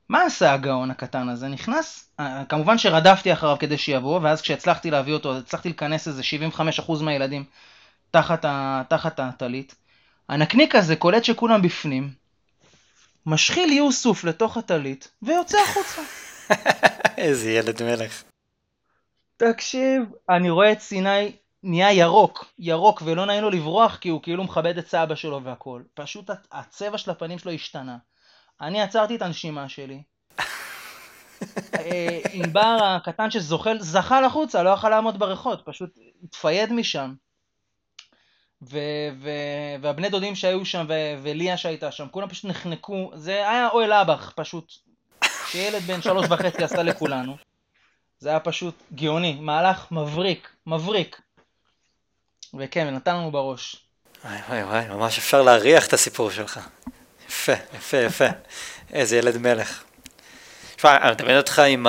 מה 0.09 0.23
עשה 0.23 0.53
הגאון 0.53 0.91
הקטן 0.91 1.29
הזה? 1.29 1.47
נכנס, 1.47 2.09
אה, 2.19 2.43
כמובן 2.49 2.77
שרדפתי 2.77 3.33
אחריו 3.33 3.57
כדי 3.59 3.77
שיבוא, 3.77 4.19
ואז 4.23 4.41
כשהצלחתי 4.41 4.91
להביא 4.91 5.13
אותו, 5.13 5.37
הצלחתי 5.37 5.69
לכנס 5.69 6.07
איזה 6.07 6.21
75% 6.23 7.01
מהילדים 7.01 7.43
תחת, 8.11 8.45
תחת 8.89 9.19
הטלית. 9.19 9.75
הנקניק 10.29 10.75
הזה 10.75 10.95
קולט 10.95 11.23
שכולם 11.23 11.61
בפנים, 11.61 12.09
משחיל 13.25 13.71
יוסוף 13.71 14.23
לתוך 14.23 14.57
הטלית, 14.57 15.11
ויוצא 15.21 15.57
החוצה. 15.61 16.01
איזה 17.17 17.51
ילד 17.51 17.83
מלך. 17.83 18.23
תקשיב, 19.37 20.03
אני 20.29 20.49
רואה 20.49 20.71
את 20.71 20.79
סיני 20.81 21.31
נהיה 21.63 21.91
ירוק, 21.91 22.45
ירוק, 22.59 23.01
ולא 23.05 23.25
נעים 23.25 23.43
לו 23.43 23.49
לברוח 23.49 23.97
כי 23.97 24.09
הוא 24.09 24.21
כאילו 24.23 24.43
מכבד 24.43 24.77
את 24.77 24.87
סבא 24.87 25.15
שלו 25.15 25.43
והכל. 25.43 25.81
פשוט 25.93 26.29
הצבע 26.51 26.97
של 26.97 27.11
הפנים 27.11 27.39
שלו 27.39 27.51
השתנה. 27.51 27.97
אני 28.61 28.81
עצרתי 28.81 29.15
את 29.15 29.21
הנשימה 29.21 29.69
שלי. 29.69 30.01
אה, 31.75 32.19
ענבר 32.31 32.77
הקטן 32.81 33.31
שזוחל, 33.31 33.77
זכה 33.79 34.21
לחוצה, 34.21 34.63
לא 34.63 34.69
יכל 34.69 34.89
לעמוד 34.89 35.19
בריחות, 35.19 35.61
פשוט 35.65 35.97
התפייד 36.23 36.73
משם. 36.73 37.13
ו- 38.61 39.09
ו- 39.21 39.81
והבני 39.81 40.09
דודים 40.09 40.35
שהיו 40.35 40.65
שם, 40.65 40.85
ו- 40.89 41.23
וליה 41.23 41.57
שהייתה 41.57 41.91
שם, 41.91 42.07
כולם 42.11 42.29
פשוט 42.29 42.45
נחנקו, 42.45 43.11
זה 43.15 43.31
היה 43.31 43.69
אוהל 43.69 43.93
אב"ח, 43.93 44.33
פשוט, 44.35 44.73
שילד 45.51 45.81
בן 45.81 46.01
שלוש 46.01 46.25
וחצי 46.29 46.63
עשה 46.63 46.83
לכולנו. 46.83 47.37
זה 48.19 48.29
היה 48.29 48.39
פשוט 48.39 48.75
גאוני, 48.95 49.37
מהלך 49.41 49.91
מבריק, 49.91 50.49
מבריק. 50.67 51.21
וכן, 52.59 52.85
ונתן 52.87 53.15
לנו 53.15 53.31
בראש. 53.31 53.75
וואי 54.25 54.39
וואי 54.49 54.63
וואי, 54.63 54.87
ממש 54.87 55.17
אפשר 55.17 55.41
להריח 55.41 55.87
את 55.87 55.93
הסיפור 55.93 56.31
שלך. 56.31 56.59
יפה, 57.27 57.53
יפה, 57.77 57.97
יפה. 57.97 58.25
איזה 58.93 59.17
ילד 59.17 59.37
מלך. 59.37 59.83
תשמע, 60.75 60.97
אני 60.97 61.11
מדמיין 61.11 61.37
אותך 61.37 61.59
עם 61.59 61.87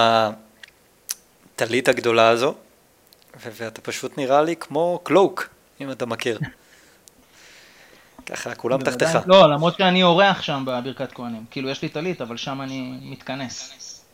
הטלית 1.55 1.89
הגדולה 1.89 2.29
הזו, 2.29 2.55
ואתה 3.41 3.81
פשוט 3.81 4.19
נראה 4.19 4.43
לי 4.43 4.57
כמו 4.57 5.01
קלוק, 5.03 5.49
אם 5.81 5.91
אתה 5.91 6.07
מכיר. 6.07 6.39
ככה, 8.27 8.55
כולם 8.55 8.85
תחתיך. 8.85 9.11
לא, 9.27 9.51
למרות 9.51 9.77
שאני 9.79 10.03
אורח 10.03 10.43
שם 10.43 10.65
בברכת 10.67 11.13
כהנים. 11.13 11.45
כאילו, 11.51 11.69
יש 11.69 11.83
לי 11.83 11.89
טלית, 11.89 12.21
אבל 12.21 12.37
שם 12.37 12.63
אני 12.63 12.99
מתכנס. 13.03 13.71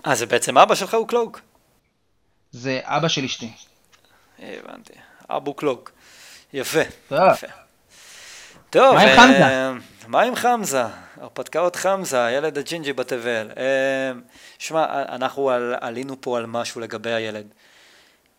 אה, 0.07 0.15
זה 0.15 0.27
בעצם 0.27 0.59
אבא 0.59 0.75
שלך 0.75 0.95
הוא 0.95 1.09
קלוק? 1.09 1.41
זה 2.53 2.81
אבא 2.85 3.09
של 3.09 3.25
אשתי. 3.25 3.53
הבנתי. 4.39 4.93
אבו 5.31 5.55
קלוק. 5.55 5.93
יפה. 6.53 6.81
טוב. 8.71 8.95
מה 8.95 9.03
עם 9.03 9.09
אה, 9.09 9.17
חמזה? 9.17 9.85
מה 10.09 10.23
עם 10.23 10.35
חמזה? 10.35 10.83
הרפתקאות 11.17 11.77
חמזה, 11.77 12.25
הילד 12.25 12.59
הג'ינג'י 12.59 12.93
בתבל. 12.93 13.51
אה, 13.57 14.13
שמע, 14.59 15.03
אנחנו 15.03 15.51
על, 15.51 15.75
עלינו 15.81 16.21
פה 16.21 16.39
על 16.39 16.47
משהו 16.47 16.81
לגבי 16.81 17.13
הילד. 17.13 17.47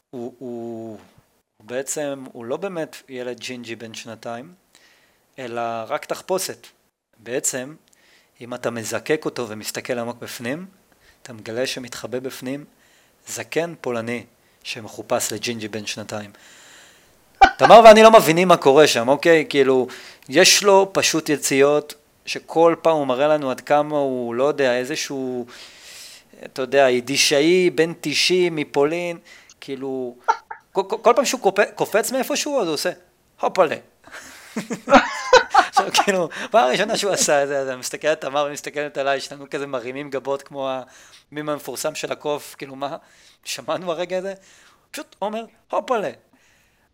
הוא, 0.10 0.34
הוא 0.40 1.00
בעצם, 1.60 2.26
הוא 2.32 2.46
לא 2.46 2.58
באמת 2.58 2.96
ילד 3.10 3.40
ג'ינג'י 3.40 3.76
בן 3.76 3.94
שנתיים, 3.94 4.54
אלא 5.40 5.62
רק 5.88 6.06
תחפושת. 6.06 6.68
בעצם, 7.18 7.76
אם 8.42 8.54
אתה 8.54 8.72
מזקק 8.72 9.26
אותו 9.26 9.50
ומסתכל 9.50 10.00
עמוק 10.00 10.18
בפנים, 10.18 10.66
אתה 11.22 11.34
מגלה 11.34 11.68
שמתחבא 11.68 12.20
בפנים 12.20 12.66
זקן 13.28 13.74
פולני 13.82 14.26
שמחופש 14.64 15.34
לג'ינג'י 15.34 15.68
בן 15.68 15.86
שנתיים. 15.86 16.32
תמר 17.58 17.82
ואני 17.84 18.04
לא 18.04 18.12
מבינים 18.12 18.48
מה 18.48 18.58
קורה 18.58 18.88
שם, 18.88 19.10
אוקיי? 19.10 19.46
כאילו, 19.50 19.88
יש 20.30 20.64
לו 20.64 20.90
פשוט 20.94 21.30
יציאות 21.30 21.94
שכל 22.26 22.76
פעם 22.82 22.96
הוא 22.96 23.08
מראה 23.08 23.28
לנו 23.28 23.52
עד 23.52 23.62
כמה 23.62 23.98
הוא, 23.98 24.36
לא 24.36 24.44
יודע, 24.44 24.78
איזשהו, 24.78 25.46
אתה 26.46 26.62
יודע, 26.62 26.90
יידישאי 26.90 27.70
בן 27.70 27.94
90 28.02 28.56
מפולין, 28.56 29.18
כאילו, 29.62 30.16
כל, 30.72 30.82
כל, 31.02 31.14
פעם 31.16 31.26
שהוא 31.26 31.42
קופ, 31.42 31.60
קופץ 31.76 32.12
מאיפשהו, 32.12 32.62
אז 32.62 32.68
הוא 32.68 32.74
עושה, 32.74 32.92
הופלה. 33.42 33.76
עכשיו 35.54 35.88
כאילו, 35.94 36.30
פעם 36.52 36.70
ראשונה 36.72 36.98
שהוא 36.98 37.12
עשה 37.12 37.44
את 37.44 37.48
זה, 37.48 37.60
אז 37.60 37.70
אני 37.70 37.78
מסתכל 37.78 38.08
על 38.08 38.16
תמר 38.16 38.46
ומסתכלת 38.50 38.98
עליי, 38.98 39.20
שנינו 39.20 39.46
כזה 39.50 39.68
מרימים 39.68 40.10
גבות 40.10 40.42
כמו 40.42 40.70
המים 40.70 41.50
המפורסם 41.50 41.96
של 41.96 42.12
הקוף, 42.12 42.56
כאילו 42.58 42.76
מה, 42.76 42.98
שמענו 43.44 43.92
הרגע 43.92 44.18
הזה? 44.18 44.34
פשוט 44.92 45.16
אומר, 45.22 45.46
הופלה. 45.72 46.10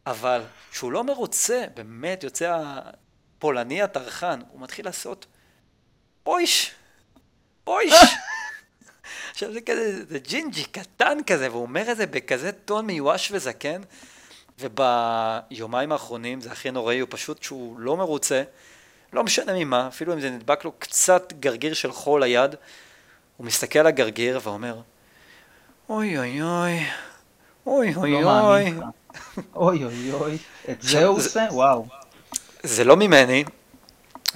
אבל 0.07 0.41
כשהוא 0.71 0.91
לא 0.91 1.03
מרוצה, 1.03 1.65
באמת 1.73 2.23
יוצא 2.23 2.61
הפולני 3.37 3.81
הטרחן, 3.81 4.39
הוא 4.51 4.61
מתחיל 4.61 4.85
לעשות 4.85 5.25
פויש, 6.23 6.71
פויש. 7.63 7.93
עכשיו 9.31 9.53
זה 9.53 9.61
כזה, 9.61 10.05
זה 10.05 10.19
ג'ינג'י 10.19 10.63
קטן 10.65 11.17
כזה, 11.27 11.51
והוא 11.51 11.61
אומר 11.61 11.91
את 11.91 11.97
זה 11.97 12.05
בכזה 12.05 12.51
טון 12.51 12.85
מיואש 12.85 13.31
וזקן, 13.31 13.81
וביומיים 14.59 15.91
האחרונים 15.91 16.41
זה 16.41 16.51
הכי 16.51 16.71
נוראי, 16.71 16.99
הוא 16.99 17.07
פשוט 17.11 17.43
שהוא 17.43 17.79
לא 17.79 17.97
מרוצה, 17.97 18.43
לא 19.13 19.23
משנה 19.23 19.53
ממה, 19.53 19.87
אפילו 19.87 20.13
אם 20.13 20.19
זה 20.19 20.29
נדבק 20.29 20.65
לו 20.65 20.71
קצת 20.79 21.33
גרגיר 21.39 21.73
של 21.73 21.91
חול 21.91 22.23
ליד, 22.23 22.55
הוא 23.37 23.47
מסתכל 23.47 23.79
על 23.79 23.87
הגרגיר 23.87 24.39
ואומר, 24.43 24.81
אוי 25.89 26.17
אוי 26.17 26.41
אוי, 26.43 26.85
אוי 27.67 27.95
אוי 27.95 28.11
לא 28.11 28.39
אוי. 28.39 28.73
אוי 29.55 29.83
אוי 29.83 30.11
אוי, 30.11 30.37
את 30.69 30.81
זה 30.81 31.05
הוא 31.05 31.17
עושה? 31.17 31.47
וואו. 31.51 31.85
זה 32.63 32.83
לא 32.83 32.97
ממני, 32.97 33.43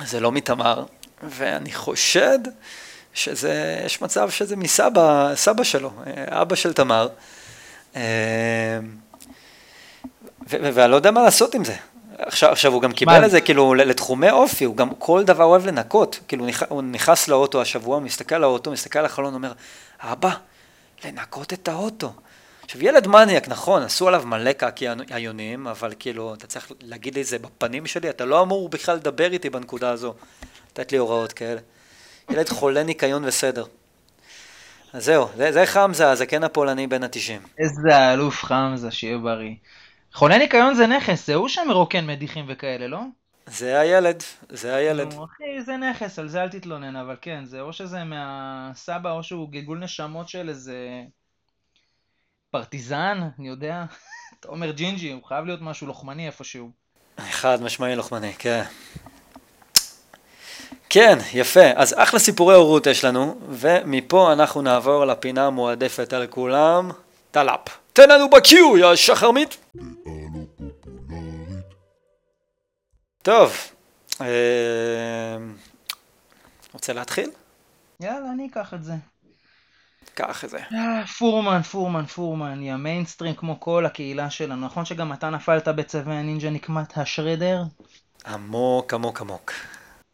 זה 0.05 0.19
לא 0.19 0.31
מתמר, 0.31 0.85
ואני 1.23 1.73
חושד 1.73 2.39
שזה, 3.13 3.81
יש 3.85 4.01
מצב 4.01 4.29
שזה 4.29 4.55
מסבא, 4.55 5.31
סבא 5.35 5.63
שלו, 5.63 5.91
אה, 6.07 6.41
אבא 6.41 6.55
של 6.55 6.73
תמר. 6.73 7.07
אה, 7.95 8.01
ואני 10.47 10.91
לא 10.91 10.95
יודע 10.95 11.11
מה 11.11 11.23
לעשות 11.23 11.55
עם 11.55 11.65
זה. 11.65 11.75
עכשיו, 12.17 12.51
עכשיו 12.51 12.73
הוא 12.73 12.81
גם 12.81 12.91
קיבל? 12.91 13.25
את 13.25 13.31
זה 13.31 13.41
כאילו 13.41 13.73
לתחומי 13.73 14.29
אופי, 14.29 14.65
הוא 14.65 14.75
גם 14.75 14.89
כל 14.99 15.23
דבר 15.23 15.43
אוהב 15.43 15.65
לנקות. 15.65 16.19
כאילו 16.27 16.45
הוא 16.69 16.81
נכנס 16.81 17.27
לאוטו 17.27 17.61
השבוע, 17.61 17.99
מסתכל 17.99 18.35
על 18.35 18.43
האוטו, 18.43 18.71
מסתכל 18.71 18.99
על 18.99 19.05
החלון, 19.05 19.33
אומר, 19.33 19.51
אבא, 19.99 20.31
לנקות 21.05 21.53
את 21.53 21.67
האוטו. 21.67 22.13
עכשיו 22.63 22.83
ילד 22.83 23.07
מניאק, 23.07 23.47
נכון, 23.47 23.81
עשו 23.83 24.07
עליו 24.07 24.23
מלא 24.25 24.53
קעקעיונים, 24.53 25.67
אבל 25.67 25.93
כאילו, 25.99 26.33
אתה 26.33 26.47
צריך 26.47 26.71
להגיד 26.81 27.15
לי 27.15 27.21
את 27.21 27.27
זה 27.27 27.39
בפנים 27.39 27.87
שלי, 27.87 28.09
אתה 28.09 28.25
לא 28.25 28.41
אמור 28.41 28.69
בכלל 28.69 28.95
לדבר 28.95 29.31
איתי 29.31 29.49
בנקודה 29.49 29.89
הזו, 29.89 30.13
לתת 30.71 30.91
לי 30.91 30.97
הוראות 30.97 31.33
כאלה. 31.33 31.59
ילד 32.29 32.49
חולה 32.49 32.83
ניקיון 32.83 33.25
וסדר. 33.25 33.65
אז 34.93 35.05
זהו, 35.05 35.27
זה, 35.35 35.51
זה 35.51 35.65
חמזה, 35.65 36.11
הזקן 36.11 36.43
הפולני 36.43 36.87
בן 36.87 37.03
התשעים. 37.03 37.41
איזה 37.59 38.13
אלוף 38.13 38.43
חמזה, 38.43 38.91
שיהיה 38.91 39.17
בריא. 39.17 39.55
חולה 40.13 40.37
ניקיון 40.37 40.75
זה 40.75 40.87
נכס, 40.87 41.27
זה 41.27 41.35
הוא 41.35 41.47
שמרוקן 41.47 42.07
מדיחים 42.07 42.45
וכאלה, 42.47 42.87
לא? 42.87 42.99
זה 43.47 43.79
הילד, 43.79 44.23
זה 44.49 44.75
הילד. 44.75 45.07
אחי, 45.07 45.61
זה 45.65 45.77
נכס, 45.77 46.19
על 46.19 46.27
זה 46.27 46.43
אל 46.43 46.49
תתלונן, 46.49 46.95
אבל 46.95 47.15
כן, 47.21 47.45
זה 47.45 47.61
או 47.61 47.73
שזה 47.73 48.03
מהסבא, 48.03 49.11
או 49.11 49.23
שהוא 49.23 49.51
גלגול 49.51 49.79
נשמות 49.79 50.29
של 50.29 50.49
איזה 50.49 50.77
פרטיזן, 52.51 53.19
אני 53.39 53.47
יודע. 53.47 53.85
אתה 54.39 54.47
אומר 54.47 54.71
ג'ינג'י, 54.71 55.11
הוא 55.11 55.23
חייב 55.23 55.45
להיות 55.45 55.61
משהו 55.61 55.87
לוחמני 55.87 56.27
איפשהו. 56.27 56.69
חד 57.19 57.61
משמעי 57.61 57.95
לוחמני, 57.95 58.33
כן. 58.33 58.63
כן, 60.89 61.17
יפה. 61.33 61.71
אז 61.75 61.95
אחלה 61.97 62.19
סיפורי 62.19 62.55
הורות 62.55 62.87
יש 62.87 63.05
לנו, 63.05 63.39
ומפה 63.49 64.33
אנחנו 64.33 64.61
נעבור 64.61 65.05
לפינה 65.05 65.47
המועדפת 65.47 66.13
על 66.13 66.27
כולם, 66.27 66.91
טלאפ. 67.31 67.67
תן 67.93 68.09
לנו 68.09 68.29
ב 68.29 68.39
cue, 68.39 68.77
יא 68.77 68.95
שחרמית. 68.95 69.57
טוב, 73.21 73.53
אה, 74.21 74.27
רוצה 76.73 76.93
להתחיל? 76.93 77.29
יאללה, 77.99 78.31
אני 78.31 78.47
אקח 78.51 78.73
את 78.73 78.83
זה. 78.83 78.93
קח 80.13 80.45
את 80.45 80.49
זה. 80.49 80.59
אה, 80.73 81.07
פורמן, 81.07 81.61
פורמן, 81.61 82.05
פורמן, 82.05 82.63
יא 82.63 82.75
מיינסטרים 82.75 83.35
כמו 83.35 83.59
כל 83.59 83.85
הקהילה 83.85 84.29
שלנו. 84.29 84.65
נכון 84.65 84.85
שגם 84.85 85.13
אתה 85.13 85.29
נפלת 85.29 85.67
בצבי 85.67 86.13
הנינג'ה 86.13 86.49
נקמת 86.49 86.97
השרדר? 86.97 87.63
עמוק, 88.25 88.93
עמוק, 88.93 89.21
עמוק. 89.21 89.53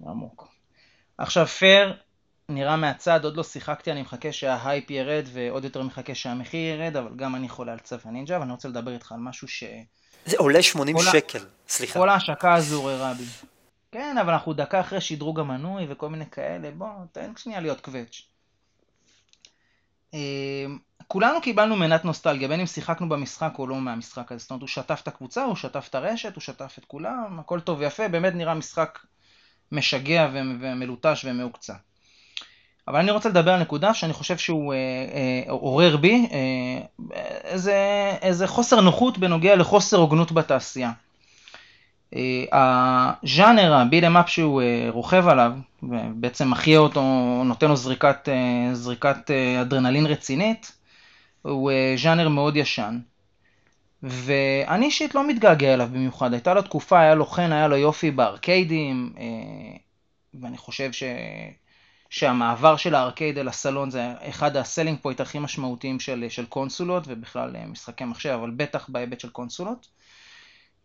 עמוק. 0.07 0.47
עכשיו 1.17 1.47
פייר, 1.47 1.93
נראה 2.49 2.75
מהצד, 2.75 3.23
עוד 3.23 3.37
לא 3.37 3.43
שיחקתי, 3.43 3.91
אני 3.91 4.01
מחכה 4.01 4.31
שההייפ 4.31 4.91
ירד 4.91 5.25
ועוד 5.33 5.63
יותר 5.63 5.81
מחכה 5.81 6.15
שהמחיר 6.15 6.75
ירד, 6.75 6.97
אבל 6.97 7.11
גם 7.15 7.35
אני 7.35 7.49
חולה 7.49 7.71
על 7.71 7.79
צבי 7.79 8.11
נינג'ה, 8.11 8.39
ואני 8.39 8.51
רוצה 8.51 8.67
לדבר 8.67 8.93
איתך 8.93 9.11
על 9.11 9.19
משהו 9.19 9.47
ש... 9.47 9.63
זה 10.25 10.37
עולה 10.37 10.63
80 10.63 10.97
כל 10.97 11.03
שקל, 11.03 11.45
סליחה. 11.67 11.99
כל 11.99 12.09
ההשקה 12.09 12.53
הזו 12.53 12.77
עוררה 12.77 13.13
בי. 13.13 13.23
כן, 13.91 14.17
אבל 14.17 14.33
אנחנו 14.33 14.53
דקה 14.53 14.79
אחרי 14.79 15.01
שדרוג 15.01 15.39
המנוי 15.39 15.85
וכל 15.89 16.09
מיני 16.09 16.25
כאלה, 16.25 16.71
בוא, 16.71 16.87
תן 17.11 17.31
שנייה 17.37 17.59
להיות 17.59 17.81
קווץ'. 17.81 18.21
אה, 20.13 20.19
כולנו 21.07 21.41
קיבלנו 21.41 21.75
מנת 21.75 22.05
נוסטלגיה, 22.05 22.47
בין 22.47 22.59
אם 22.59 22.65
שיחקנו 22.65 23.09
במשחק 23.09 23.53
או 23.59 23.67
לא 23.67 23.75
מהמשחק 23.75 24.31
הזה. 24.31 24.41
זאת 24.41 24.51
אומרת, 24.51 24.61
הוא 24.61 24.67
שטף 24.67 24.99
את 25.03 25.07
הקבוצה, 25.07 25.43
הוא 25.43 25.55
שטף 25.55 25.87
את 25.89 25.95
הרשת, 25.95 26.35
הוא 26.35 26.41
שטף 26.41 26.75
את 26.79 26.85
כולם, 26.85 27.39
הכל 27.39 27.59
טוב 27.59 27.79
ויפה, 27.79 28.07
באמת 28.07 28.35
נראה 28.35 28.53
משחק 28.53 28.99
משגע 29.71 30.29
ומלוטש 30.33 31.25
ומהוקצע. 31.25 31.73
אבל 32.87 32.99
אני 32.99 33.11
רוצה 33.11 33.29
לדבר 33.29 33.51
על 33.51 33.61
נקודה 33.61 33.93
שאני 33.93 34.13
חושב 34.13 34.37
שהוא 34.37 34.73
אה, 34.73 34.77
אה, 34.77 35.51
עורר 35.51 35.97
בי 35.97 36.27
אה, 36.31 37.15
איזה, 37.43 37.75
איזה 38.21 38.47
חוסר 38.47 38.81
נוחות 38.81 39.17
בנוגע 39.17 39.55
לחוסר 39.55 39.97
הוגנות 39.97 40.31
בתעשייה. 40.31 40.91
אה, 42.15 43.13
הז'אנר, 43.23 43.73
ה 43.73 43.79
beat 43.79 44.01
'em 44.01 44.17
up 44.17 44.29
שהוא 44.29 44.61
אה, 44.61 44.87
רוכב 44.89 45.27
עליו, 45.27 45.51
ובעצם 45.83 46.49
מחיה 46.49 46.79
אותו, 46.79 47.01
נותן 47.45 47.67
לו 47.67 47.75
זריקת, 47.75 48.29
אה, 48.29 48.69
זריקת 48.73 49.31
אדרנלין 49.61 50.05
רצינית, 50.05 50.71
הוא 51.41 51.71
ז'אנר 51.97 52.29
מאוד 52.29 52.55
ישן. 52.55 52.99
ואני 54.03 54.85
אישית 54.85 55.15
לא 55.15 55.27
מתגעגע 55.27 55.73
אליו 55.73 55.89
במיוחד, 55.91 56.33
הייתה 56.33 56.53
לו 56.53 56.61
תקופה, 56.61 56.99
היה 56.99 57.15
לו 57.15 57.25
חן, 57.25 57.51
היה 57.51 57.67
לו 57.67 57.75
יופי 57.75 58.11
בארקיידים, 58.11 59.13
ואני 60.41 60.57
חושב 60.57 60.91
ש... 60.91 61.03
שהמעבר 62.09 62.77
של 62.77 62.95
הארקייד 62.95 63.37
אל 63.37 63.47
הסלון 63.47 63.91
זה 63.91 64.13
אחד 64.21 64.57
ה 64.57 64.62
selling 64.63 64.99
point 65.01 65.21
הכי 65.21 65.39
משמעותיים 65.39 65.99
של, 65.99 66.25
של 66.29 66.45
קונסולות 66.45 67.03
ובכלל 67.07 67.55
משחקי 67.67 68.03
מחשב, 68.03 68.29
אבל 68.29 68.51
בטח 68.51 68.89
בהיבט 68.89 69.19
של 69.19 69.29
קונסולות. 69.29 69.87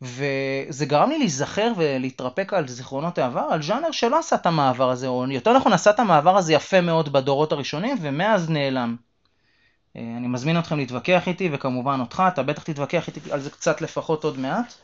וזה 0.03 0.87
גרם 0.87 1.11
לי 1.11 1.19
להיזכר 1.19 1.73
ולהתרפק 1.77 2.53
על 2.53 2.69
זיכרונות 2.69 3.19
העבר, 3.19 3.41
על 3.51 3.63
ז'אנר 3.63 3.91
שלא 3.91 4.19
עשה 4.19 4.37
את 4.37 4.47
המעבר 4.47 4.91
הזה, 4.91 5.07
או 5.07 5.25
יותר 5.31 5.53
נכון 5.53 5.73
עשה 5.73 5.91
את 5.91 6.01
המעבר 6.01 6.37
הזה 6.37 6.53
יפה 6.53 6.81
מאוד 6.81 7.13
בדורות 7.13 7.53
הראשונים, 7.53 7.97
ומאז 8.01 8.51
נעלם. 8.51 8.97
אה, 9.97 10.03
אני 10.17 10.29
מזמין 10.29 10.59
אתכם 10.59 10.77
להתווכח 10.77 11.29
איתי, 11.29 11.49
וכמובן 11.53 12.01
אותך, 12.01 12.23
אתה 12.29 12.43
בטח 12.43 12.63
תתווכח 12.63 13.07
איתי 13.09 13.21
על 13.31 13.41
זה 13.41 13.51
קצת 13.51 13.81
לפחות 13.81 14.25
עוד 14.25 14.39
מעט. 14.39 14.75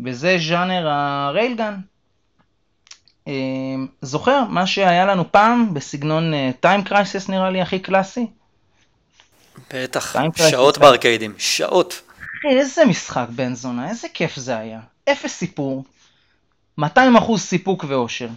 וזה 0.00 0.36
ז'אנר 0.48 0.88
הריילגן. 0.88 1.76
אה, 3.28 3.32
זוכר 4.02 4.44
מה 4.44 4.66
שהיה 4.66 5.06
לנו 5.06 5.32
פעם 5.32 5.74
בסגנון 5.74 6.32
טיים 6.60 6.82
קרייסס 6.82 7.28
נראה 7.28 7.50
לי 7.50 7.62
הכי 7.62 7.78
קלאסי? 7.78 8.26
בטח. 9.74 10.16
שעות 10.36 10.78
בארקיידים, 10.78 11.34
שעות. 11.38 12.05
איזה 12.50 12.84
משחק 12.84 13.26
בן 13.28 13.54
זונה, 13.54 13.88
איזה 13.88 14.08
כיף 14.14 14.36
זה 14.36 14.58
היה. 14.58 14.80
אפס 15.12 15.32
סיפור, 15.32 15.84
200% 16.80 16.84
סיפוק 17.36 17.84
ואושר. 17.88 18.28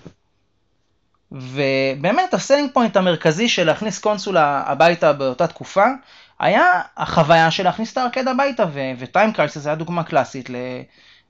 ובאמת 1.31 2.33
ה 2.33 2.38
selling 2.38 2.71
point 2.73 2.97
המרכזי 2.97 3.49
של 3.49 3.63
להכניס 3.63 3.99
קונסולה 3.99 4.63
הביתה 4.65 5.13
באותה 5.13 5.47
תקופה, 5.47 5.85
היה 6.39 6.81
החוויה 6.97 7.51
של 7.51 7.63
להכניס 7.63 7.91
את 7.93 7.97
הארקד 7.97 8.27
הביתה, 8.27 8.65
ו 8.99 9.06
Time 9.06 9.33
Crisis 9.33 9.65
היה 9.65 9.75
דוגמה 9.75 10.03
קלאסית 10.03 10.49
ל... 10.49 10.55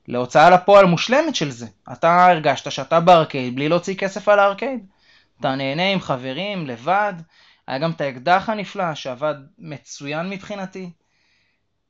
להוצאה 0.08 0.50
לפועל 0.50 0.86
מושלמת 0.86 1.34
של 1.34 1.50
זה. 1.50 1.66
אתה 1.92 2.26
הרגשת 2.26 2.70
שאתה 2.70 3.00
בארקייד 3.00 3.56
בלי 3.56 3.68
להוציא 3.68 3.94
כסף 3.94 4.28
על 4.28 4.38
הארקייד. 4.38 4.86
אתה 5.40 5.54
נהנה 5.54 5.92
עם 5.92 6.00
חברים, 6.00 6.66
לבד. 6.66 7.12
היה 7.66 7.78
גם 7.78 7.90
את 7.90 8.00
האקדח 8.00 8.48
הנפלא 8.48 8.94
שעבד 8.94 9.34
מצוין 9.58 10.30
מבחינתי. 10.30 10.90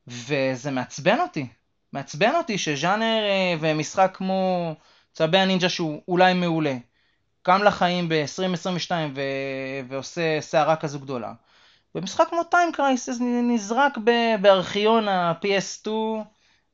וזה 0.06 0.70
מעצבן 0.70 1.20
אותי. 1.20 1.46
מעצבן 1.92 2.34
אותי 2.34 2.58
שז'אנר 2.58 3.22
אה, 3.22 3.54
ומשחק 3.60 4.10
כמו 4.14 4.74
צבי 5.12 5.38
הנינג'ה 5.38 5.68
שהוא 5.68 6.02
אולי 6.08 6.34
מעולה, 6.34 6.76
קם 7.42 7.62
לחיים 7.62 8.08
ב-2022 8.08 8.90
ו... 9.14 9.20
ועושה 9.88 10.40
סערה 10.40 10.76
כזו 10.76 11.00
גדולה. 11.00 11.32
ומשחק 11.94 12.28
כמו 12.30 12.44
טיים 12.44 12.72
קרייסס 12.72 13.18
נזרק 13.20 13.98
ב- 14.04 14.34
בארכיון 14.40 15.08
ה-PS2 15.08 15.88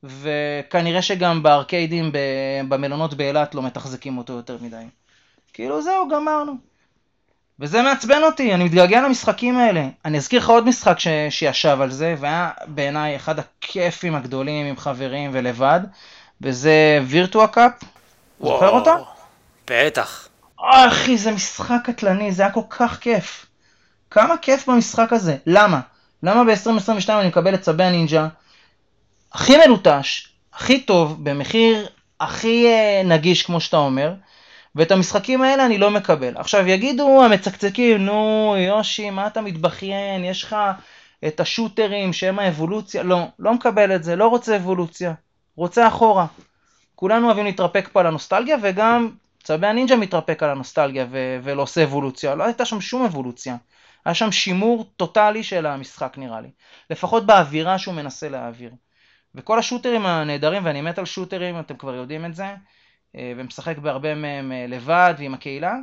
וכנראה 0.03 1.03
שגם 1.03 1.43
בארקיידים 1.43 2.13
ב- 2.13 2.61
במלונות 2.69 3.15
באילת 3.15 3.55
לא 3.55 3.63
מתחזקים 3.63 4.19
אותו 4.19 4.33
יותר 4.33 4.59
מדי. 4.61 4.85
כאילו 5.53 5.83
זהו, 5.83 6.09
גמרנו. 6.09 6.53
וזה 7.61 7.83
מעצבן 7.83 8.23
אותי, 8.23 8.55
אני 8.55 8.65
מתגעגע 8.65 9.01
למשחקים 9.01 9.59
האלה. 9.59 9.89
אני 10.05 10.19
אזכיר 10.19 10.41
לך 10.41 10.49
עוד 10.49 10.67
משחק 10.67 10.99
ש... 10.99 11.09
שישב 11.31 11.79
על 11.81 11.91
זה, 11.91 12.15
והיה 12.19 12.51
בעיניי 12.67 13.17
אחד 13.17 13.39
הכיפים 13.39 14.15
הגדולים 14.15 14.67
עם 14.67 14.77
חברים 14.77 15.31
ולבד, 15.33 15.81
וזה 16.41 17.01
וירטואה 17.07 17.47
קאפ. 17.47 17.73
זוכר 18.41 18.71
אותו? 18.71 19.07
בטח. 19.71 20.29
אחי, 20.61 21.19
זה 21.19 21.31
משחק 21.31 21.81
קטלני, 21.85 22.33
זה 22.33 22.43
היה 22.43 22.53
כל 22.53 22.61
כך 22.71 22.99
כיף. 22.99 23.47
כמה 24.11 24.37
כיף 24.43 24.69
במשחק 24.69 25.13
הזה. 25.13 25.37
למה? 25.47 25.81
למה 26.23 26.45
ב-2022 26.45 27.11
אני 27.13 27.29
מקבל 27.29 27.55
את 27.55 27.61
צבי 27.61 27.85
הנינג'ה 27.85 28.29
הכי 29.33 29.57
מלוטש, 29.57 30.29
הכי 30.55 30.81
טוב, 30.81 31.25
במחיר 31.25 31.87
הכי 32.21 32.67
אה, 32.67 33.03
נגיש 33.05 33.43
כמו 33.43 33.61
שאתה 33.61 33.77
אומר, 33.77 34.13
ואת 34.77 34.91
המשחקים 34.91 35.43
האלה 35.43 35.67
אני 35.67 35.79
לא 35.79 35.91
מקבל. 35.91 36.37
עכשיו 36.37 36.69
יגידו 36.69 37.25
המצקצקים, 37.25 38.07
נו 38.07 38.55
יושי, 38.59 39.11
מה 39.11 39.27
אתה 39.27 39.41
מתבכיין, 39.41 40.25
יש 40.25 40.43
לך 40.43 40.57
את 41.27 41.41
השוטרים 41.41 42.13
שהם 42.13 42.39
האבולוציה, 42.39 43.03
לא, 43.03 43.27
לא 43.39 43.55
מקבל 43.55 43.95
את 43.95 44.05
זה, 44.05 44.17
לא 44.17 44.29
רוצה 44.29 44.57
אבולוציה, 44.57 45.15
רוצה 45.57 45.89
אחורה. 45.89 46.27
כולנו 46.95 47.27
אוהבים 47.27 47.45
להתרפק 47.45 47.89
פה 47.93 48.01
על 48.01 48.07
הנוסטלגיה, 48.07 48.57
וגם 48.63 49.11
צבי 49.43 49.67
הנינג'ה 49.67 49.97
מתרפק 49.97 50.43
על 50.43 50.51
הנוסטלגיה 50.51 51.07
ו- 51.11 51.39
ולא 51.43 51.63
עושה 51.63 51.85
אבולוציה, 51.85 52.35
לא 52.35 52.45
הייתה 52.45 52.65
שם 52.65 52.81
שום 52.81 53.05
אבולוציה. 53.05 53.57
היה 54.05 54.15
שם 54.15 54.33
שימור 54.33 54.87
טוטאלי 54.97 55.43
של 55.43 55.67
המשחק 55.67 56.15
נראה 56.19 56.41
לי. 56.41 56.49
לפחות 56.91 57.27
באווירה 57.27 57.79
שהוא 57.79 57.95
מנסה 57.95 58.29
להעביר. 58.29 58.71
וכל 59.35 59.59
השוטרים 59.59 60.07
הנהדרים, 60.07 60.65
ואני 60.65 60.81
מת 60.81 60.99
על 60.99 61.05
שוטרים, 61.05 61.61
אתם 61.61 61.77
כבר 61.77 61.95
יודעים 61.95 62.25
את 62.25 62.35
זה, 62.35 62.55
ומשחק 63.15 63.79
בהרבה 63.79 64.15
מהם 64.15 64.53
אה, 64.53 64.67
לבד 64.69 65.15
ועם 65.19 65.35
הקהילה, 65.35 65.75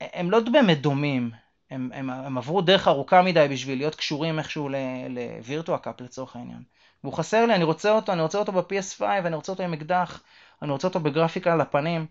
הם 0.00 0.30
לא 0.30 0.40
באמת 0.40 0.80
דומים. 0.80 1.30
הם, 1.70 1.90
הם, 1.94 2.10
הם 2.10 2.38
עברו 2.38 2.60
דרך 2.60 2.88
ארוכה 2.88 3.22
מדי 3.22 3.46
בשביל 3.50 3.78
להיות 3.78 3.94
קשורים 3.94 4.38
איכשהו 4.38 4.68
לווירטואה 5.08 5.78
קאפ 5.78 6.00
לצורך 6.00 6.36
העניין. 6.36 6.62
והוא 7.04 7.14
חסר 7.14 7.46
לי, 7.46 7.54
אני 7.54 7.64
רוצה 7.64 7.90
אותו, 7.90 8.12
אני 8.12 8.22
רוצה 8.22 8.38
אותו 8.38 8.52
ב-PS5, 8.52 9.02
אני 9.02 9.36
רוצה 9.36 9.52
אותו 9.52 9.62
עם 9.62 9.72
אקדח, 9.72 10.22
אני 10.62 10.70
רוצה 10.70 10.88
אותו 10.88 11.00
בגרפיקה 11.00 11.52
על 11.52 11.60
הפנים, 11.60 12.06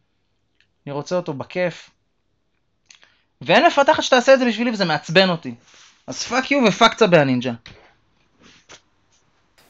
אני 0.86 0.94
רוצה 0.94 1.16
אותו 1.16 1.34
בכיף. 1.34 1.90
ואין 3.42 3.66
מפתחת 3.66 4.04
שתעשה 4.04 4.34
את 4.34 4.40
זה 4.40 4.46
בשבילי 4.46 4.72
וזה 4.72 4.86
מעצבן 4.86 5.30
אותי. 5.30 5.56
אז 6.08 6.24
fuck 6.24 6.52
you 6.52 6.58
ו 6.58 6.60
fuck 6.68 6.94
צבי 6.94 7.18
הנינג'ה. 7.18 7.52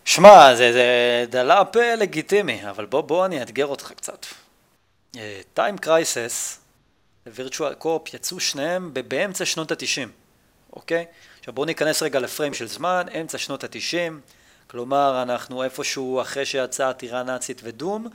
שמע, 0.06 0.56
זה, 0.56 0.74
זה 0.74 1.26
דלאפ 1.30 1.78
אה, 1.78 1.96
לגיטימי, 1.96 2.70
אבל 2.70 2.86
בוא, 2.86 3.02
בוא 3.02 3.26
אני 3.26 3.42
אאתגר 3.42 3.66
אותך 3.66 3.92
קצת. 3.92 4.26
Time 5.54 5.78
Crisis 5.78 6.60
ו 7.28 7.35
Virtua 7.35 7.74
Cop 7.74 8.14
יצאו 8.14 8.40
שניהם 8.40 8.92
באמצע 9.08 9.46
שנות 9.46 9.72
התשעים, 9.72 10.12
אוקיי? 10.74 11.06
עכשיו 11.40 11.54
בואו 11.54 11.66
ניכנס 11.66 12.04
רגע 12.04 12.20
ל 12.20 12.26
frame 12.26 12.54
של 12.54 12.68
זמן, 12.68 13.06
אמצע 13.22 13.38
שנות 13.38 13.64
התשעים, 13.64 14.22
כלומר 14.68 15.22
אנחנו 15.22 15.64
איפשהו 15.64 16.22
אחרי 16.22 16.46
שיצאה 16.46 16.90
הטירה 16.90 17.20
הנאצית 17.20 17.62
ו 17.64 17.71
Doom, 17.71 18.08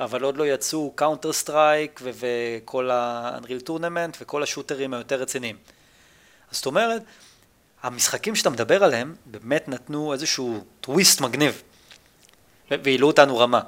אבל 0.00 0.22
עוד 0.22 0.36
לא 0.36 0.46
יצאו 0.46 0.92
Counter 0.94 1.32
Strike 1.32 2.00
וכל 2.04 2.90
ה-Unreal 2.90 3.68
Tournament 3.68 4.16
וכל 4.20 4.42
ה 4.42 4.47
shooter 4.47 4.84
ים 4.84 4.94
היותר 4.94 5.20
רציניים. 5.20 5.56
אז 6.50 6.56
זאת 6.56 6.66
אומרת, 6.66 7.02
המשחקים 7.82 8.36
שאתה 8.36 8.50
מדבר 8.50 8.84
עליהם 8.84 9.14
באמת 9.26 9.68
נתנו 9.68 10.12
איזשהו 10.12 10.64
טוויסט 10.80 11.20
מגניב 11.20 11.62
והעלו 12.70 13.06
אותנו 13.06 13.38
רמה. 13.38 13.60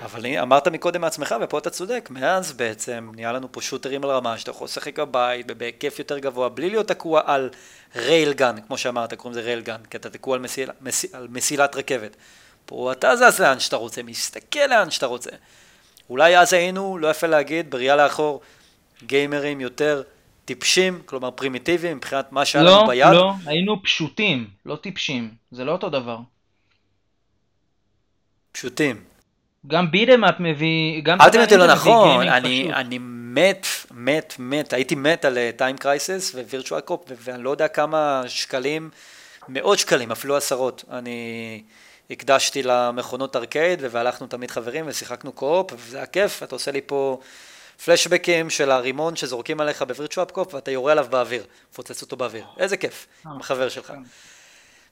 אבל 0.00 0.26
אמרת 0.26 0.68
מקודם 0.68 1.00
מעצמך, 1.00 1.34
ופה 1.40 1.58
אתה 1.58 1.70
צודק, 1.70 2.08
מאז 2.12 2.52
בעצם 2.52 3.10
נהיה 3.14 3.32
לנו 3.32 3.52
פה 3.52 3.60
שוטרים 3.60 4.04
על 4.04 4.10
רמה, 4.10 4.38
שאתה 4.38 4.50
יכול 4.50 4.64
לשחק 4.64 4.98
בבית, 4.98 5.46
בהיקף 5.46 5.98
יותר 5.98 6.18
גבוה, 6.18 6.48
בלי 6.48 6.70
להיות 6.70 6.88
תקוע 6.88 7.20
על 7.24 7.50
ריילגן, 7.96 8.56
כמו 8.66 8.78
שאמרת, 8.78 9.14
קוראים 9.14 9.38
לזה 9.38 9.46
ריילגן, 9.46 9.80
כי 9.90 9.96
אתה 9.96 10.10
תקוע 10.10 10.34
על, 10.34 10.40
מסיל, 10.42 10.70
מס, 10.80 11.14
על 11.14 11.28
מסילת 11.30 11.76
רכבת. 11.76 12.16
פה 12.66 12.92
אתה 12.92 13.16
זז 13.16 13.40
לאן 13.40 13.60
שאתה 13.60 13.76
רוצה, 13.76 14.02
מסתכל 14.02 14.66
לאן 14.66 14.90
שאתה 14.90 15.06
רוצה. 15.06 15.30
אולי 16.10 16.38
אז 16.38 16.52
היינו, 16.52 16.98
לא 16.98 17.08
יפה 17.08 17.26
להגיד, 17.26 17.70
בראייה 17.70 17.96
לאחור, 17.96 18.40
גיימרים 19.06 19.60
יותר 19.60 20.02
טיפשים, 20.44 21.02
כלומר 21.06 21.30
פרימיטיביים, 21.30 21.96
מבחינת 21.96 22.32
מה 22.32 22.44
שהיה 22.44 22.64
לא, 22.64 22.78
לנו 22.78 22.86
ביד. 22.86 23.06
לא, 23.06 23.12
לא, 23.12 23.32
היינו 23.46 23.82
פשוטים, 23.82 24.50
לא 24.66 24.76
טיפשים, 24.76 25.34
זה 25.50 25.64
לא 25.64 25.72
אותו 25.72 25.90
דבר. 25.90 26.18
פשוטים. 28.52 29.11
גם 29.66 29.90
beat 29.90 30.10
'em 30.10 30.24
up 30.24 30.34
מביא, 30.38 31.02
גם 31.02 31.20
אל 31.20 31.30
תמיד 31.30 31.52
לא 31.52 31.66
נכון, 31.66 32.28
אני. 32.28 32.72
אני 32.74 32.98
מת, 33.34 33.66
מת, 33.90 34.34
מת, 34.38 34.72
הייתי 34.72 34.94
מת 34.94 35.24
על 35.24 35.38
Time 35.56 35.76
Crisis 35.76 36.34
ו 36.34 36.41
Virtua 36.41 36.80
Cop, 36.80 37.04
ואני 37.08 37.42
לא 37.42 37.50
יודע 37.50 37.68
כמה 37.68 38.22
שקלים, 38.26 38.90
מאות 39.48 39.78
שקלים, 39.78 40.10
אפילו 40.10 40.36
עשרות, 40.36 40.84
אני 40.90 41.62
הקדשתי 42.10 42.62
למכונות 42.62 43.36
ארקייד, 43.36 43.82
והלכנו 43.90 44.26
תמיד 44.26 44.50
חברים 44.50 44.84
ושיחקנו 44.88 45.32
co-op, 45.32 45.72
וזה 45.72 45.96
היה 45.96 46.06
כיף, 46.06 46.42
אתה 46.42 46.54
עושה 46.54 46.70
לי 46.70 46.80
פה 46.86 47.20
פלשבקים 47.84 48.50
של 48.50 48.70
הרימון 48.70 49.16
שזורקים 49.16 49.60
עליך 49.60 49.82
בווירטואל 49.82 50.26
קופ, 50.26 50.54
ואתה 50.54 50.70
יורה 50.70 50.92
עליו 50.92 51.06
באוויר, 51.10 51.44
מפוצץ 51.72 52.02
אותו 52.02 52.16
באוויר, 52.16 52.44
איזה 52.58 52.76
כיף, 52.76 53.06
עם 53.26 53.40
החבר 53.40 53.68
שלך. 53.68 53.92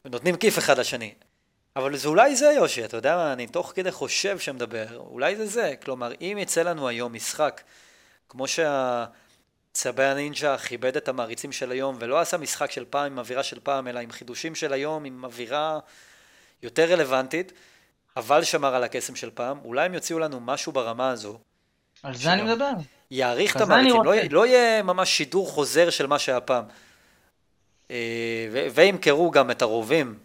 ונותנים 0.05 0.37
כיף 0.37 0.59
אחד 0.59 0.79
לשני. 0.79 1.13
אבל 1.77 1.97
זה 1.97 2.09
אולי 2.09 2.37
זה 2.37 2.47
יושי, 2.47 2.85
אתה 2.85 2.97
יודע 2.97 3.17
מה, 3.17 3.33
אני 3.33 3.47
תוך 3.47 3.73
כדי 3.75 3.91
חושב 3.91 4.39
שמדבר, 4.39 4.97
אולי 4.97 5.37
זה 5.37 5.47
זה, 5.47 5.75
כלומר, 5.85 6.13
אם 6.21 6.37
יצא 6.41 6.63
לנו 6.63 6.89
היום 6.89 7.13
משחק, 7.13 7.63
כמו 8.29 8.45
שהצבי 8.49 10.05
הנינג'ה 10.05 10.59
כיבד 10.59 10.97
את 10.97 11.09
המעריצים 11.09 11.53
של 11.53 11.71
היום, 11.71 11.97
ולא 11.99 12.21
עשה 12.21 12.37
משחק 12.37 12.71
של 12.71 12.85
פעם 12.91 13.13
עם 13.13 13.19
אווירה 13.19 13.43
של 13.43 13.59
פעם, 13.63 13.89
אלא 13.89 13.99
עם 13.99 14.11
חידושים 14.11 14.55
של 14.55 14.73
היום, 14.73 15.05
עם 15.05 15.25
אווירה 15.25 15.79
יותר 16.63 16.93
רלוונטית, 16.93 17.53
אבל 18.17 18.45
שמר 18.45 18.75
על 18.75 18.85
הקסם 18.85 19.17
של 19.17 19.31
פעם, 19.35 19.59
אולי 19.65 19.87
הם 19.87 19.95
יוציאו 19.95 20.19
לנו 20.19 20.41
משהו 20.41 20.73
ברמה 20.73 21.11
הזו, 21.11 21.39
על 22.03 22.15
זה 22.15 22.33
אני 22.33 22.43
מדבר. 22.43 22.71
יעריך 23.11 23.57
את 23.57 23.61
המעריצים, 23.61 24.03
לא. 24.03 24.13
לא 24.31 24.47
יהיה 24.47 24.83
ממש 24.83 25.11
שידור 25.11 25.49
חוזר 25.49 25.91
של 25.91 26.07
מה 26.07 26.19
שהיה 26.19 26.41
פעם. 26.41 26.65
אה, 27.91 28.49
וימכרו 28.75 29.31
גם 29.31 29.51
את 29.51 29.63
הרובים, 29.63 30.19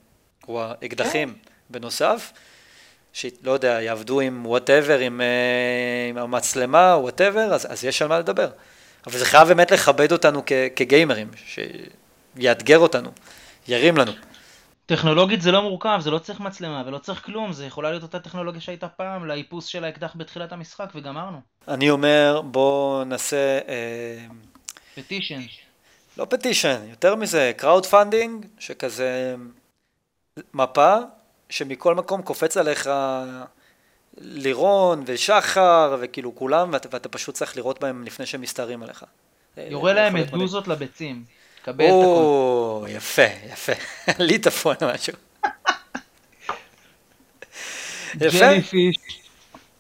או 0.47 0.63
האקדחים 0.63 1.33
כן. 1.33 1.49
בנוסף, 1.69 2.31
שלא 3.13 3.51
יודע, 3.51 3.81
יעבדו 3.81 4.19
עם 4.19 4.45
whatever, 4.45 4.99
עם, 4.99 5.21
אה, 5.21 6.09
עם 6.09 6.17
המצלמה, 6.17 6.95
whatever, 6.97 7.53
אז, 7.53 7.71
אז 7.71 7.85
יש 7.85 8.01
על 8.01 8.07
מה 8.07 8.19
לדבר. 8.19 8.49
אבל 9.07 9.17
זה 9.17 9.25
חייב 9.25 9.47
באמת 9.47 9.71
לכבד 9.71 10.11
אותנו 10.11 10.43
כ- 10.45 10.51
כגיימרים, 10.75 11.27
שיאתגר 11.45 12.79
אותנו, 12.79 13.11
ירים 13.67 13.97
לנו. 13.97 14.11
טכנולוגית 14.85 15.41
זה 15.41 15.51
לא 15.51 15.61
מורכב, 15.61 15.99
זה 16.01 16.11
לא 16.11 16.19
צריך 16.19 16.39
מצלמה 16.39 16.83
ולא 16.85 16.97
צריך 16.97 17.25
כלום, 17.25 17.53
זה 17.53 17.65
יכולה 17.65 17.89
להיות 17.89 18.03
אותה 18.03 18.19
טכנולוגיה 18.19 18.61
שהייתה 18.61 18.87
פעם 18.87 19.25
לאיפוס 19.25 19.65
של 19.65 19.83
האקדח 19.83 20.11
בתחילת 20.15 20.51
המשחק 20.51 20.89
וגמרנו. 20.95 21.37
אני 21.67 21.89
אומר, 21.89 22.41
בואו 22.45 23.03
נעשה, 23.03 23.59
אה, 23.67 24.25
petition. 24.95 25.41
לא 26.17 26.25
petition, 26.29 26.77
יותר 26.89 27.15
מזה, 27.15 27.51
crowdfunding, 27.57 28.45
שכזה 28.59 29.35
מפה, 30.53 30.97
שמכל 31.49 31.95
מקום 31.95 32.21
קופץ 32.21 32.57
עליך 32.57 32.89
לירון 34.17 35.03
ושחר, 35.05 35.97
וכאילו 36.01 36.35
כולם, 36.35 36.69
ואתה, 36.73 36.89
ואתה 36.91 37.09
פשוט 37.09 37.35
צריך 37.35 37.57
לראות 37.57 37.79
בהם 37.79 38.03
לפני 38.03 38.25
שהם 38.25 38.41
מסתערים 38.41 38.83
עליך. 38.83 39.05
יורה 39.57 39.93
להם 39.93 40.13
מדהים. 40.13 40.35
מדוזות 40.35 40.67
לביצים. 40.67 41.23
קבל 41.63 41.85
את 41.85 41.89
הכל. 41.89 41.95
או, 41.95 42.85
יפה, 42.89 43.25
יפה. 43.51 43.73
ליטפון 44.19 44.75
או 44.81 44.87
משהו. 44.87 45.13
יפה, 48.21 48.39
ג'לי 48.39 48.61
פיש, 48.61 48.97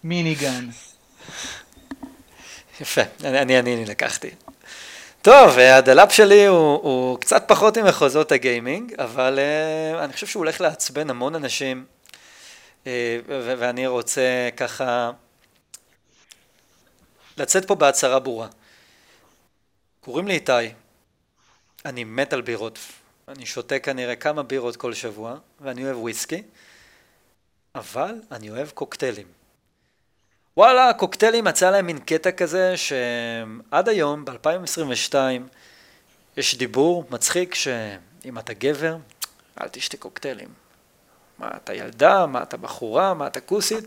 מיניגן. 0.03 0.69
יפה, 2.81 3.01
אני, 3.23 3.59
אני 3.59 3.85
לקחתי. 3.85 4.29
טוב, 5.25 5.57
הדלאפ 5.59 6.13
שלי 6.13 6.45
הוא, 6.45 6.57
הוא 6.57 7.19
קצת 7.19 7.43
פחות 7.47 7.77
ממחוזות 7.77 8.31
הגיימינג, 8.31 8.93
אבל 8.93 9.39
uh, 9.39 10.03
אני 10.03 10.13
חושב 10.13 10.27
שהוא 10.27 10.41
הולך 10.41 10.61
לעצבן 10.61 11.09
המון 11.09 11.35
אנשים, 11.35 11.85
ו- 12.85 13.55
ואני 13.57 13.87
רוצה 13.87 14.49
ככה 14.57 15.11
לצאת 17.37 17.67
פה 17.67 17.75
בהצהרה 17.75 18.19
ברורה. 18.19 18.47
קוראים 20.01 20.27
לי 20.27 20.33
איתי, 20.33 20.51
אני 21.85 22.03
מת 22.03 22.33
על 22.33 22.41
בירות, 22.41 22.79
אני 23.27 23.45
שותה 23.45 23.79
כנראה 23.79 24.15
כמה 24.15 24.43
בירות 24.43 24.75
כל 24.75 24.93
שבוע, 24.93 25.37
ואני 25.61 25.85
אוהב 25.85 25.97
וויסקי, 25.97 26.43
אבל 27.75 28.15
אני 28.31 28.49
אוהב 28.49 28.69
קוקטיילים. 28.69 29.44
וואלה, 30.57 30.89
הקוקטיילים 30.89 31.43
מצא 31.43 31.71
להם 31.71 31.85
מין 31.85 31.99
קטע 31.99 32.31
כזה 32.31 32.73
שעד 32.77 33.89
היום, 33.89 34.25
ב-2022, 34.25 35.15
יש 36.37 36.55
דיבור 36.55 37.03
מצחיק 37.09 37.55
שאם 37.55 38.37
אתה 38.39 38.53
גבר, 38.53 38.97
אל 39.61 39.67
תשתה 39.67 39.97
קוקטיילים. 39.97 40.47
מה, 41.39 41.49
אתה 41.63 41.73
ילדה? 41.73 42.25
מה, 42.25 42.43
אתה 42.43 42.57
בחורה? 42.57 43.13
מה, 43.13 43.27
אתה 43.27 43.39
כוסית? 43.39 43.83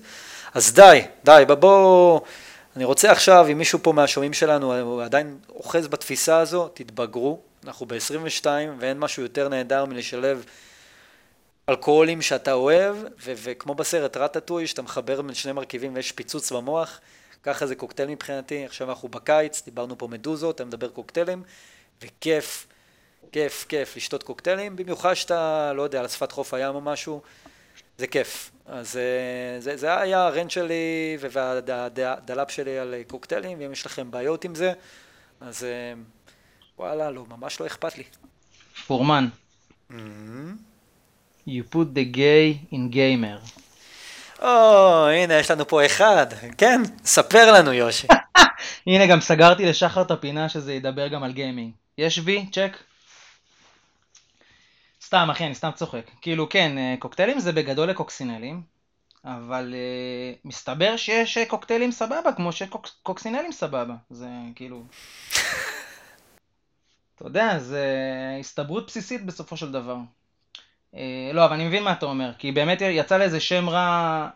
אז 0.54 0.72
די, 0.72 1.00
די, 1.24 1.44
בוא, 1.58 2.20
אני 2.76 2.84
רוצה 2.84 3.12
עכשיו, 3.12 3.46
אם 3.52 3.58
מישהו 3.58 3.78
פה 3.82 3.92
מהשומעים 3.92 4.32
שלנו 4.32 4.80
הוא 4.80 5.02
עדיין 5.02 5.38
אוחז 5.48 5.88
בתפיסה 5.88 6.38
הזו, 6.38 6.68
תתבגרו. 6.74 7.40
אנחנו 7.64 7.86
ב-22 7.86 8.46
ואין 8.78 8.98
משהו 8.98 9.22
יותר 9.22 9.48
נהדר 9.48 9.84
מלשלב 9.84 10.44
אלכוהולים 11.68 12.22
שאתה 12.22 12.52
אוהב, 12.52 12.96
וכמו 13.18 13.74
בסרט 13.74 14.16
רטטוי, 14.16 14.66
שאתה 14.66 14.82
מחבר 14.82 15.22
בין 15.22 15.34
שני 15.34 15.52
מרכיבים 15.52 15.94
ויש 15.94 16.12
פיצוץ 16.12 16.52
במוח, 16.52 17.00
ככה 17.42 17.66
זה 17.66 17.74
קוקטייל 17.74 18.08
מבחינתי, 18.08 18.64
עכשיו 18.64 18.90
אנחנו 18.90 19.08
בקיץ, 19.08 19.62
דיברנו 19.64 19.98
פה 19.98 20.08
מדוזות, 20.08 20.60
אני 20.60 20.68
מדבר 20.68 20.88
קוקטיילים, 20.88 21.42
וכיף, 22.02 22.66
כיף, 23.32 23.66
כיף 23.68 23.96
לשתות 23.96 24.22
קוקטיילים, 24.22 24.76
במיוחד 24.76 25.14
שאתה, 25.14 25.72
לא 25.72 25.82
יודע, 25.82 26.00
על 26.00 26.08
שפת 26.08 26.32
חוף 26.32 26.54
הים 26.54 26.74
או 26.74 26.80
משהו, 26.80 27.22
זה 27.98 28.06
כיף. 28.06 28.50
אז 28.66 28.96
אה, 28.96 29.60
זה, 29.60 29.76
זה 29.76 30.00
היה 30.00 30.26
הרנט 30.26 30.50
שלי 30.50 31.18
והדלאפ 31.20 32.50
שלי 32.50 32.78
על 32.78 32.94
קוקטיילים, 33.06 33.58
ואם 33.60 33.72
יש 33.72 33.86
לכם 33.86 34.10
בעיות 34.10 34.44
עם 34.44 34.54
זה, 34.54 34.72
אז 35.40 35.64
אה, 35.64 35.92
וואלה, 36.78 37.10
לא, 37.10 37.24
ממש 37.28 37.60
לא 37.60 37.66
אכפת 37.66 37.98
לי. 37.98 38.04
פורמן. 38.86 39.28
You 41.48 41.74
put 41.74 41.94
the 41.94 42.04
gay 42.04 42.74
in 42.74 42.92
gamer. 42.92 43.38
או, 44.42 45.08
הנה, 45.08 45.34
יש 45.34 45.50
לנו 45.50 45.68
פה 45.68 45.86
אחד. 45.86 46.26
כן, 46.58 46.82
ספר 47.04 47.52
לנו, 47.52 47.72
יושי. 47.72 48.06
הנה 48.86 49.06
גם 49.06 49.20
סגרתי 49.20 49.66
לשחר 49.66 50.02
את 50.02 50.10
הפינה 50.10 50.48
שזה 50.48 50.74
ידבר 50.74 51.08
גם 51.08 51.22
על 51.22 51.32
גיימינג. 51.32 51.72
יש 51.98 52.20
וי? 52.24 52.46
צ'ק? 52.52 52.76
סתם 55.02 55.28
אחי, 55.30 55.46
אני 55.46 55.54
סתם 55.54 55.70
צוחק. 55.74 56.10
כאילו 56.20 56.48
כן, 56.48 56.78
אה, 56.78 56.94
קוקטיילים 56.98 57.40
זה 57.40 57.52
בגדול 57.52 57.90
לקוקסינלים, 57.90 58.62
אבל 59.24 59.74
אה, 59.74 60.38
מסתבר 60.44 60.96
שיש 60.96 61.38
אה, 61.38 61.46
קוקטיילים 61.46 61.92
סבבה, 61.92 62.32
כמו 62.32 62.52
שקוקסינלים 62.52 63.52
סבבה. 63.52 63.94
זה 64.10 64.28
כאילו... 64.54 64.82
אתה 67.14 67.26
יודע, 67.26 67.58
זה 67.58 67.86
הסתברות 68.40 68.86
בסיסית 68.86 69.26
בסופו 69.26 69.56
של 69.56 69.72
דבר. 69.72 69.96
אה, 70.94 70.98
לא, 71.32 71.44
אבל 71.44 71.54
אני 71.54 71.66
מבין 71.66 71.82
מה 71.82 71.92
אתה 71.92 72.06
אומר, 72.06 72.30
כי 72.38 72.52
באמת 72.52 72.80
יצא 72.80 73.18
לאיזה 73.18 73.40
שם 73.40 73.68
רע 73.68 74.28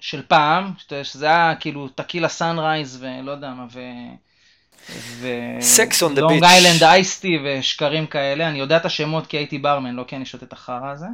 של 0.00 0.22
פעם, 0.28 0.72
שזה 1.02 1.26
היה 1.26 1.54
כאילו 1.60 1.88
tequila 1.88 2.28
sunrise 2.28 2.98
ולא 3.04 3.30
יודע 3.30 3.50
מה, 3.50 3.66
ו... 3.72 3.80
ו... 4.90 5.28
Sex 5.76 5.92
on 5.92 6.16
the 6.16 6.20
לונג 6.20 6.42
beach. 6.42 6.46
איילנד 6.46 6.82
אייסטי 6.82 7.38
ושקרים 7.44 8.06
כאלה, 8.06 8.48
אני 8.48 8.58
יודע 8.58 8.76
את 8.76 8.84
השמות 8.84 9.26
כי 9.26 9.36
הייתי 9.36 9.58
ברמן, 9.58 9.94
לא 9.94 10.04
כי 10.08 10.16
אני 10.16 10.26
שותה 10.26 10.44
את 10.44 10.52
החרא 10.52 10.90
הזה, 10.90 11.06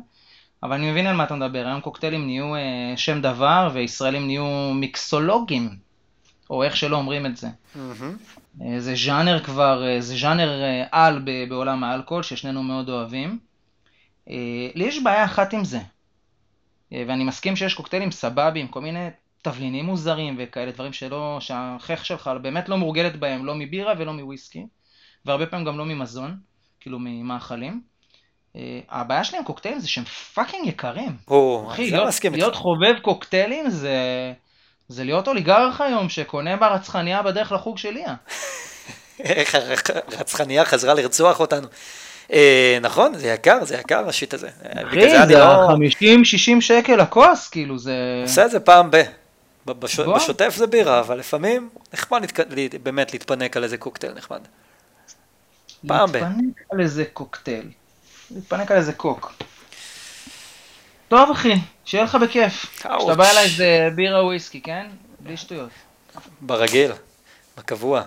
אבל 0.62 0.72
אני 0.72 0.90
מבין 0.90 1.06
על 1.06 1.16
מה 1.16 1.24
אתה 1.24 1.34
מדבר, 1.34 1.66
היום 1.66 1.80
קוקטיילים 1.80 2.26
נהיו 2.26 2.54
אה, 2.54 2.60
שם 2.96 3.20
דבר 3.20 3.70
וישראלים 3.74 4.26
נהיו 4.26 4.72
מיקסולוגים, 4.74 5.76
או 6.50 6.62
איך 6.62 6.76
שלא 6.76 6.96
אומרים 6.96 7.26
את 7.26 7.36
זה. 7.36 7.48
מהמם. 7.74 8.16
אה, 8.62 8.80
זה 8.80 8.94
ז'אנר 8.94 9.40
כבר, 9.40 9.86
אה, 9.86 10.00
זה 10.00 10.16
ז'אנר 10.16 10.62
אה, 10.62 10.84
על 10.92 11.24
בעולם 11.48 11.84
האלכוהול 11.84 12.22
ששנינו 12.22 12.62
מאוד 12.62 12.88
אוהבים. 12.88 13.38
אה, 14.30 14.68
לי 14.74 14.84
יש 14.84 15.02
בעיה 15.02 15.24
אחת 15.24 15.52
עם 15.52 15.64
זה, 15.64 15.80
אה, 16.92 17.04
ואני 17.08 17.24
מסכים 17.24 17.56
שיש 17.56 17.74
קוקטיילים 17.74 18.10
סבבים, 18.10 18.68
כל 18.68 18.80
מיני 18.80 19.08
תבלינים 19.42 19.84
מוזרים 19.84 20.36
וכאלה 20.38 20.72
דברים 20.72 20.92
שלא, 20.92 21.36
שהחיך 21.40 22.04
שלך 22.04 22.30
באמת 22.42 22.68
לא 22.68 22.76
מורגלת 22.78 23.16
בהם, 23.16 23.44
לא 23.44 23.54
מבירה 23.54 23.94
ולא 23.98 24.12
מוויסקי, 24.12 24.66
והרבה 25.24 25.46
פעמים 25.46 25.66
גם 25.66 25.78
לא 25.78 25.84
ממזון, 25.84 26.36
כאילו 26.80 26.98
ממאכלים. 27.00 27.80
אה, 28.56 28.80
הבעיה 28.90 29.24
שלי 29.24 29.38
עם 29.38 29.44
קוקטיילים 29.44 29.80
זה 29.80 29.88
שהם 29.88 30.04
fucking 30.04 30.66
יקרים. 30.66 31.16
או, 31.28 31.68
אחי, 31.72 31.90
להיות, 31.90 32.08
מסכים 32.08 32.34
להיות. 32.34 32.54
חובב 32.54 32.98
קוקטיילים 33.02 33.70
זה, 33.70 33.96
זה 34.88 35.04
להיות 35.04 35.28
אוליגרך 35.28 35.80
היום 35.80 36.08
שקונה 36.08 36.56
ברצחניה 36.56 37.22
בדרך 37.22 37.52
לחוג 37.52 37.78
של 37.78 37.90
ליה. 37.90 38.14
איך 39.20 39.54
הרצחניה 39.54 40.64
חזרה 40.64 40.94
לרצוח 40.94 41.40
אותנו. 41.40 41.68
אה, 42.32 42.78
נכון, 42.80 43.14
זה 43.18 43.28
יקר, 43.28 43.64
זה 43.64 43.76
יקר 43.76 44.08
ה 44.08 44.13
shit 44.13 44.34
הזה. 44.34 44.48
אה, 44.64 44.82
אחי, 44.88 45.16
אני 45.16 45.26
זה 45.26 45.38
לא- 45.38 45.68
50-60 46.58 46.60
שקל 46.60 47.00
הכוס, 47.00 47.48
כאילו 47.48 47.78
זה... 47.78 48.20
עושה 48.22 48.44
את 48.44 48.50
זה 48.50 48.60
פעם 48.60 48.90
ב... 48.90 49.02
בשוטף 49.66 50.54
זה 50.56 50.66
בירה, 50.66 51.00
אבל 51.00 51.18
לפעמים 51.18 51.68
נחמד 51.92 52.26
באמת 52.82 53.12
להתפנק 53.12 53.56
על 53.56 53.64
איזה 53.64 53.76
קוקטייל 53.76 54.12
נחמד. 54.12 54.40
פעם 55.86 56.12
ב. 56.12 56.16
להתפנק 56.16 56.62
על 56.72 56.80
איזה 56.80 57.04
קוקטייל. 57.12 57.68
להתפנק 58.30 58.70
על 58.70 58.76
איזה 58.76 58.92
קוק. 58.92 59.32
טוב 61.08 61.30
אחי, 61.30 61.54
שיהיה 61.84 62.04
לך 62.04 62.14
בכיף. 62.14 62.66
כשאתה 62.76 63.14
בא 63.14 63.30
אליי 63.30 63.48
זה 63.48 63.88
בירה 63.94 64.24
וויסקי, 64.24 64.60
כן? 64.60 64.86
בלי 65.20 65.36
שטויות. 65.36 65.70
ברגיל, 66.40 66.92
בקבוע. 67.58 68.02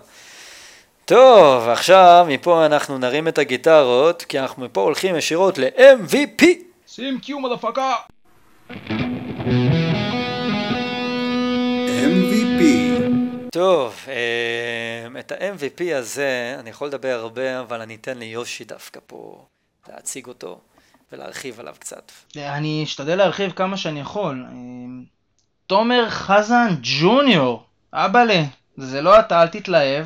טוב, 1.06 1.70
עכשיו 1.70 2.26
מפה 2.30 2.66
אנחנו 2.66 2.98
נרים 2.98 3.28
את 3.28 3.38
הגיטרות, 3.38 4.22
כי 4.24 4.40
אנחנו 4.40 4.66
מפה 4.66 4.82
הולכים 4.82 5.16
ישירות 5.16 5.58
ל-MVP. 5.58 6.46
שים 6.88 7.20
קיו 7.20 7.40
מודפקה! 7.40 7.94
MVP, 11.90 12.64
טוב, 13.52 13.96
אה, 14.08 15.20
את 15.20 15.32
ה-MVP 15.32 15.96
הזה 15.96 16.56
אני 16.60 16.70
יכול 16.70 16.88
לדבר 16.88 17.20
הרבה, 17.22 17.60
אבל 17.60 17.82
אני 17.82 17.96
אתן 17.96 18.18
ליושי 18.18 18.64
דווקא 18.64 19.00
פה 19.08 19.46
להציג 19.90 20.28
אותו 20.28 20.60
ולהרחיב 21.12 21.60
עליו 21.60 21.76
קצת. 21.80 22.12
אני 22.38 22.84
אשתדל 22.84 23.16
להרחיב 23.16 23.52
כמה 23.52 23.78
שאני 23.78 24.00
יכול. 24.00 24.46
אמ, 24.52 25.04
תומר 25.68 26.10
חזן 26.10 26.68
ג'וניור, 26.82 27.64
אבאלה, 27.94 28.44
זה 28.78 29.02
לא 29.02 29.20
אתה, 29.20 29.42
אל 29.42 29.48
תתלהב. 29.48 30.06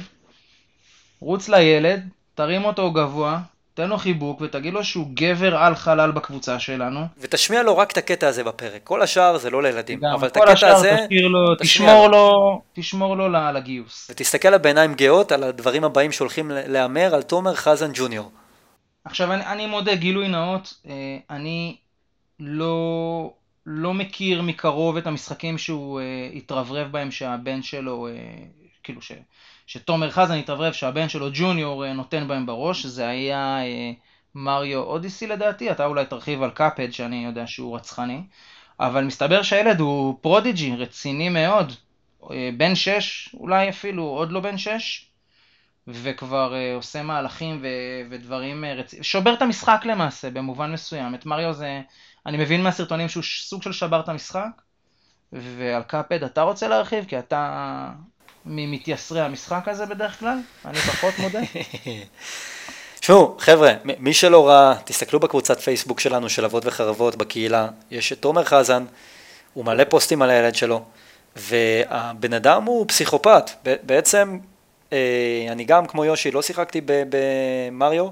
רוץ 1.21 1.49
לילד, 1.49 2.09
תרים 2.35 2.65
אותו 2.65 2.91
גבוה, 2.91 3.39
תן 3.73 3.89
לו 3.89 3.97
חיבוק 3.97 4.41
ותגיד 4.41 4.73
לו 4.73 4.83
שהוא 4.83 5.07
גבר 5.13 5.55
על 5.55 5.75
חלל 5.75 6.11
בקבוצה 6.11 6.59
שלנו. 6.59 6.99
ותשמיע 7.17 7.63
לו 7.63 7.77
רק 7.77 7.91
את 7.91 7.97
הקטע 7.97 8.27
הזה 8.27 8.43
בפרק, 8.43 8.81
כל 8.83 9.01
השאר 9.01 9.37
זה 9.37 9.49
לא 9.49 9.63
לילדים, 9.63 9.99
גם 9.99 10.13
אבל 10.13 10.27
את 10.27 10.37
הקטע 10.37 10.51
השאר 10.51 10.75
הזה, 10.75 10.97
לו, 11.11 11.55
תשמור 11.55 12.07
לו. 12.07 12.11
לו, 12.11 12.61
תשמור 12.73 13.17
לו 13.17 13.29
לגיוס. 13.29 14.07
ותסתכל 14.11 14.47
עליו 14.47 14.59
בעיניים 14.59 14.93
גאות 14.93 15.31
על 15.31 15.43
הדברים 15.43 15.83
הבאים 15.83 16.11
שהולכים 16.11 16.51
להמר 16.51 17.15
על 17.15 17.21
תומר 17.21 17.55
חזן 17.55 17.91
ג'וניור. 17.93 18.31
עכשיו 19.05 19.33
אני, 19.33 19.45
אני 19.45 19.65
מודה, 19.65 19.95
גילוי 19.95 20.27
נאות, 20.27 20.73
אה, 20.87 21.17
אני 21.29 21.75
לא, 22.39 23.33
לא 23.65 23.93
מכיר 23.93 24.41
מקרוב 24.41 24.97
את 24.97 25.07
המשחקים 25.07 25.57
שהוא 25.57 25.99
אה, 25.99 26.29
התרברב 26.33 26.91
בהם 26.91 27.11
שהבן 27.11 27.61
שלו, 27.61 28.07
אה, 28.07 28.13
כאילו 28.83 29.01
ש, 29.01 29.11
שתומר 29.69 30.11
חזן 30.11 30.37
התרברב 30.37 30.73
שהבן 30.73 31.09
שלו 31.09 31.29
ג'וניור 31.33 31.85
אה, 31.85 31.93
נותן 31.93 32.27
בהם 32.27 32.45
בראש, 32.45 32.85
זה 32.85 33.07
היה 33.07 33.63
אה, 33.63 33.91
Mario 34.35 34.79
Odyssey 34.79 35.27
לדעתי, 35.27 35.71
אתה 35.71 35.85
אולי 35.85 36.05
תרחיב 36.05 36.43
על 36.43 36.49
Cuphead 36.49 36.91
שאני 36.91 37.25
יודע 37.25 37.47
שהוא 37.47 37.75
רצחני, 37.75 38.21
אבל 38.79 39.03
מסתבר 39.03 39.43
שהילד 39.43 39.79
הוא 39.79 40.17
prodigy, 40.21 40.75
רציני 40.75 41.29
מאוד, 41.29 41.73
אה, 42.31 42.49
בן 42.57 42.75
שש, 42.75 43.29
אולי 43.33 43.69
אפילו 43.69 44.03
עוד 44.03 44.31
לא 44.31 44.39
בן 44.39 44.57
שש, 44.57 45.05
וכבר 45.87 46.53
עושה 46.75 47.03
מהלכים 47.03 47.59
ו- 47.61 48.07
ודברים 48.09 48.65
רציניים, 48.65 49.03
שובר 49.03 49.33
את 49.33 49.41
המשחק 49.41 49.81
למעשה 49.85 50.29
במובן 50.29 50.71
מסוים, 50.71 51.15
את 51.15 51.25
מריו 51.25 51.53
זה, 51.53 51.81
אני 52.25 52.37
מבין 52.37 52.63
מהסרטונים 52.63 53.09
שהוא 53.09 53.23
סוג 53.23 53.63
של 53.63 53.71
שבר 53.71 53.99
את 53.99 54.09
המשחק, 54.09 54.61
ועל 55.33 55.83
קאפד 55.83 56.23
אתה 56.23 56.41
רוצה 56.41 56.67
להרחיב? 56.67 57.05
כי 57.05 57.19
אתה 57.19 57.91
ממתייסרי 58.45 59.21
המשחק 59.21 59.67
הזה 59.67 59.85
בדרך 59.85 60.19
כלל, 60.19 60.37
אני 60.65 60.77
פחות 60.77 61.13
מודה. 61.19 61.39
תשמעו, 62.99 63.35
חבר'ה, 63.39 63.73
מי 63.83 64.13
שלא 64.13 64.47
ראה, 64.47 64.75
תסתכלו 64.85 65.19
בקבוצת 65.19 65.59
פייסבוק 65.59 65.99
שלנו 65.99 66.29
של 66.29 66.45
אבות 66.45 66.65
וחרבות 66.65 67.15
בקהילה, 67.15 67.67
יש 67.91 68.13
את 68.13 68.19
תומר 68.19 68.43
חזן, 68.43 68.85
הוא 69.53 69.65
מלא 69.65 69.83
פוסטים 69.83 70.21
על 70.21 70.29
הילד 70.29 70.55
שלו, 70.55 70.83
והבן 71.35 72.33
אדם 72.33 72.63
הוא 72.63 72.85
פסיכופת, 72.87 73.51
בעצם 73.83 74.39
אה, 74.93 75.47
אני 75.51 75.63
גם 75.63 75.85
כמו 75.85 76.05
יושי 76.05 76.31
לא 76.31 76.41
שיחקתי 76.41 76.81
במריו, 76.85 78.07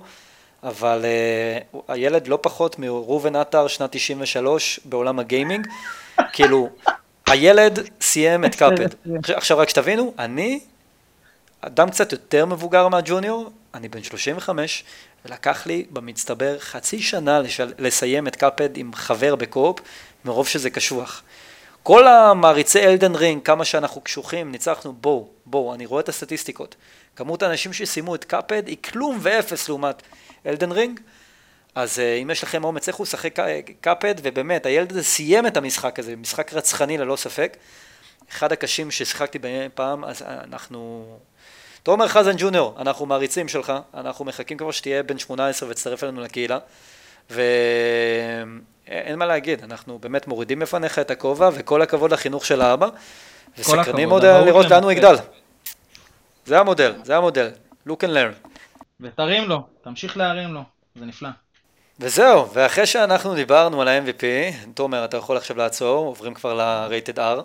אבל 0.63 1.05
אה, 1.05 1.81
הילד 1.87 2.27
לא 2.27 2.39
פחות 2.41 2.79
מראובן 2.79 3.35
עטר 3.35 3.67
שנת 3.67 3.89
93 3.91 4.79
בעולם 4.85 5.19
הגיימינג, 5.19 5.67
כאילו, 6.33 6.69
הילד 7.27 7.79
סיים 8.01 8.45
את 8.45 8.55
Cuphead. 8.55 8.87
עכשיו- 9.19 9.37
עכשיו 9.37 9.57
רק 9.57 9.69
שתבינו, 9.69 10.13
אני 10.19 10.59
אדם 11.61 11.89
קצת 11.89 12.11
יותר 12.11 12.45
מבוגר 12.45 12.87
מהג'וניור, 12.87 13.49
אני 13.73 13.89
בן 13.89 14.03
35, 14.03 14.83
ולקח 15.25 15.65
לי 15.65 15.85
במצטבר 15.89 16.59
חצי 16.59 17.01
שנה 17.01 17.39
לשל... 17.39 17.73
לסיים 17.79 18.27
את 18.27 18.35
Cuphead 18.35 18.77
עם 18.77 18.93
חבר 18.93 19.35
ב 19.35 19.41
co-op, 19.41 19.79
מרוב 20.25 20.47
שזה 20.47 20.69
קשוח. 20.69 21.23
כל 21.83 22.07
המעריצי 22.07 22.79
Elden 22.83 23.15
Ring, 23.15 23.43
כמה 23.43 23.65
שאנחנו 23.65 24.01
קשוחים, 24.01 24.51
ניצחנו, 24.51 24.93
בואו, 24.93 25.27
בואו, 25.45 25.73
אני 25.73 25.85
רואה 25.85 26.01
את 26.01 26.09
הסטטיסטיקות. 26.09 26.75
כמות 27.15 27.43
האנשים 27.43 27.73
שסיימו 27.73 28.15
את 28.15 28.23
Cuphead 28.23 28.67
היא 28.67 28.77
כלום 28.91 29.17
ואפס 29.21 29.69
לעומת 29.69 30.01
Elden 30.45 30.71
Ring, 30.71 30.99
אז 31.77 31.99
uh, 31.99 32.21
אם 32.23 32.29
יש 32.29 32.43
לכם 32.43 32.63
אומץ, 32.63 32.89
לכו 32.89 33.03
לשחק 33.03 33.35
קא- 33.35 33.61
קאפד, 33.81 34.15
ובאמת, 34.23 34.65
הילד 34.65 34.91
הזה 34.91 35.03
סיים 35.03 35.47
את 35.47 35.57
המשחק 35.57 35.99
הזה, 35.99 36.15
משחק 36.15 36.53
רצחני 36.53 36.97
ללא 36.97 37.15
ספק. 37.15 37.57
אחד 38.31 38.51
הקשים 38.51 38.91
ששיחקתי 38.91 39.39
בהם 39.39 39.71
פעם, 39.73 40.05
אז 40.05 40.21
אנחנו... 40.21 41.05
תומר 41.83 42.07
חזן 42.07 42.31
ג'וניור, 42.37 42.75
אנחנו 42.79 43.05
מעריצים 43.05 43.47
שלך, 43.47 43.73
אנחנו 43.93 44.25
מחכים 44.25 44.57
כבר 44.57 44.71
שתהיה 44.71 45.03
בן 45.03 45.17
18 45.17 45.69
ותצטרף 45.69 46.03
אלינו 46.03 46.21
לקהילה, 46.21 46.57
ואין 47.29 49.15
מה 49.15 49.25
להגיד, 49.25 49.63
אנחנו 49.63 49.99
באמת 49.99 50.27
מורידים 50.27 50.59
בפניך 50.59 50.99
את 50.99 51.11
הכובע, 51.11 51.49
וכל 51.53 51.81
הכבוד 51.81 52.13
לחינוך 52.13 52.45
של 52.45 52.61
האבא, 52.61 52.89
וסקרנים 53.57 54.09
עוד 54.09 54.25
לראות 54.25 54.65
לאן 54.65 54.83
הוא. 54.83 54.91
יגדל. 54.91 55.15
זה 56.45 56.59
המודל, 56.59 56.93
זה 57.03 57.17
המודל, 57.17 57.49
look 57.87 58.01
and 58.01 58.09
learn. 58.09 58.47
ותרים 58.99 59.49
לו, 59.49 59.67
תמשיך 59.81 60.17
להרים 60.17 60.53
לו, 60.53 60.61
זה 60.95 61.05
נפלא. 61.05 61.29
וזהו, 61.99 62.53
ואחרי 62.53 62.85
שאנחנו 62.85 63.35
דיברנו 63.35 63.81
על 63.81 63.87
ה-MVP, 63.87 64.23
תומר, 64.73 65.05
אתה 65.05 65.17
יכול 65.17 65.37
עכשיו 65.37 65.57
לעצור, 65.57 66.05
עוברים 66.05 66.33
כבר 66.33 66.53
ל-rated 66.53 67.17
R, 67.17 67.41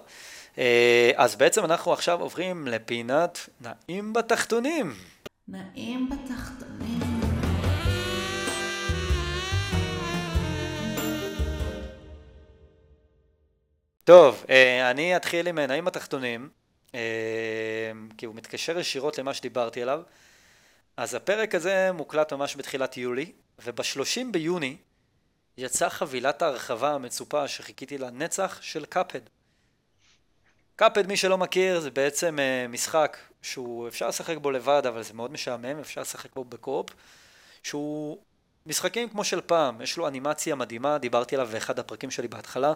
אה, 0.58 1.10
אז 1.16 1.36
בעצם 1.36 1.64
אנחנו 1.64 1.92
עכשיו 1.92 2.20
עוברים 2.20 2.66
לפינת 2.66 3.48
נעים 3.60 4.12
בתחתונים. 4.12 4.94
נעים 5.48 6.08
בתחתונים. 6.10 7.00
טוב, 14.04 14.44
אה, 14.50 14.90
אני 14.90 15.16
אתחיל 15.16 15.48
עם 15.48 15.58
נעים 15.58 15.84
בתחתונים, 15.84 16.48
אה, 16.94 17.00
כי 18.18 18.26
הוא 18.26 18.34
מתקשר 18.34 18.78
ישירות 18.78 19.18
למה 19.18 19.34
שדיברתי 19.34 19.82
עליו. 19.82 20.00
אז 20.96 21.14
הפרק 21.14 21.54
הזה 21.54 21.90
מוקלט 21.92 22.32
ממש 22.32 22.56
בתחילת 22.56 22.96
יולי, 22.96 23.32
וב-30 23.64 24.20
ביוני 24.30 24.76
יצאה 25.56 25.90
חבילת 25.90 26.42
ההרחבה 26.42 26.94
המצופה 26.94 27.48
שחיכיתי 27.48 27.98
לנצח 27.98 28.58
של 28.62 28.84
קאפד. 28.84 29.20
קאפד, 30.76 31.06
מי 31.06 31.16
שלא 31.16 31.38
מכיר, 31.38 31.80
זה 31.80 31.90
בעצם 31.90 32.38
אה, 32.38 32.68
משחק 32.68 33.16
שהוא, 33.42 33.88
אפשר 33.88 34.08
לשחק 34.08 34.36
בו 34.36 34.50
לבד, 34.50 34.82
אבל 34.88 35.02
זה 35.02 35.14
מאוד 35.14 35.32
משעמם, 35.32 35.78
אפשר 35.78 36.00
לשחק 36.00 36.34
בו 36.34 36.44
בקו-אופ, 36.44 36.90
שהוא 37.62 38.18
משחקים 38.66 39.08
כמו 39.08 39.24
של 39.24 39.40
פעם, 39.40 39.80
יש 39.80 39.96
לו 39.96 40.08
אנימציה 40.08 40.54
מדהימה, 40.54 40.98
דיברתי 40.98 41.34
עליו 41.34 41.48
באחד 41.52 41.78
הפרקים 41.78 42.10
שלי 42.10 42.28
בהתחלה, 42.28 42.72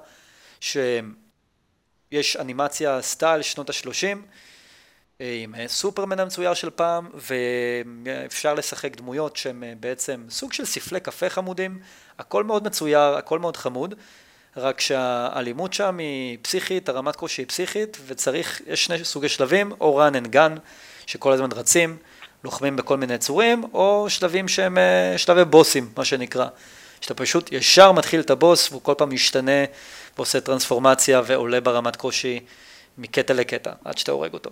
שיש 0.61 2.37
אנימציה 2.41 3.03
סטייל 3.03 3.43
שנות 3.43 3.71
ה-30, 3.71 4.19
עם 5.21 5.55
אה, 5.55 5.69
סופרמן 5.69 6.21
המצויר 6.21 6.55
של 6.55 6.71
פעם, 6.71 7.09
ואפשר 7.15 8.55
לשחק 8.55 8.97
דמויות 8.97 9.37
שהן 9.37 9.65
אה, 9.65 9.73
בעצם 9.81 10.25
סוג 10.31 10.53
של 10.53 10.65
ספלי 10.65 11.01
קפה 11.01 11.29
חמודים, 11.29 11.79
הכל 12.19 12.45
מאוד 12.45 12.65
מצויר, 12.65 13.01
הכל 13.01 13.39
מאוד 13.39 13.57
חמוד, 13.57 13.95
רק 14.57 14.81
שהאלימות 14.81 15.73
שם 15.73 15.99
היא 15.99 16.39
פסיכית, 16.43 16.89
הרמת 16.89 17.17
קושי 17.17 17.43
היא 17.43 17.49
פסיכית, 17.49 17.97
וצריך, 18.07 18.61
יש 18.67 18.85
שני 18.85 19.05
סוגי 19.05 19.29
שלבים, 19.29 19.73
או 19.81 20.03
run 20.03 20.13
and 20.13 20.35
gun, 20.35 20.61
שכל 21.07 21.33
הזמן 21.33 21.53
רצים, 21.53 21.97
לוחמים 22.45 22.77
בכל 22.77 22.97
מיני 22.97 23.19
צורים, 23.19 23.65
או 23.73 24.07
שלבים 24.09 24.49
שהם 24.49 24.79
אה, 24.79 25.19
שלבי 25.19 25.45
בוסים, 25.45 25.91
מה 25.97 26.05
שנקרא. 26.05 26.47
שאתה 27.01 27.15
פשוט 27.15 27.53
ישר 27.53 27.93
מתחיל 27.93 28.21
את 28.21 28.31
הבוס, 28.31 28.71
והוא 28.71 28.83
כל 28.83 28.95
פעם 28.99 29.15
משתנה, 29.15 29.65
ועושה 30.17 30.41
טרנספורמציה, 30.41 31.23
ועולה 31.27 31.61
ברמת 31.61 31.97
קושי 31.97 32.41
מקטע 32.99 33.35
לקטע, 33.35 33.73
עד 33.85 33.99
שאתה 33.99 34.13
הורג 34.13 34.33
אותו. 34.33 34.51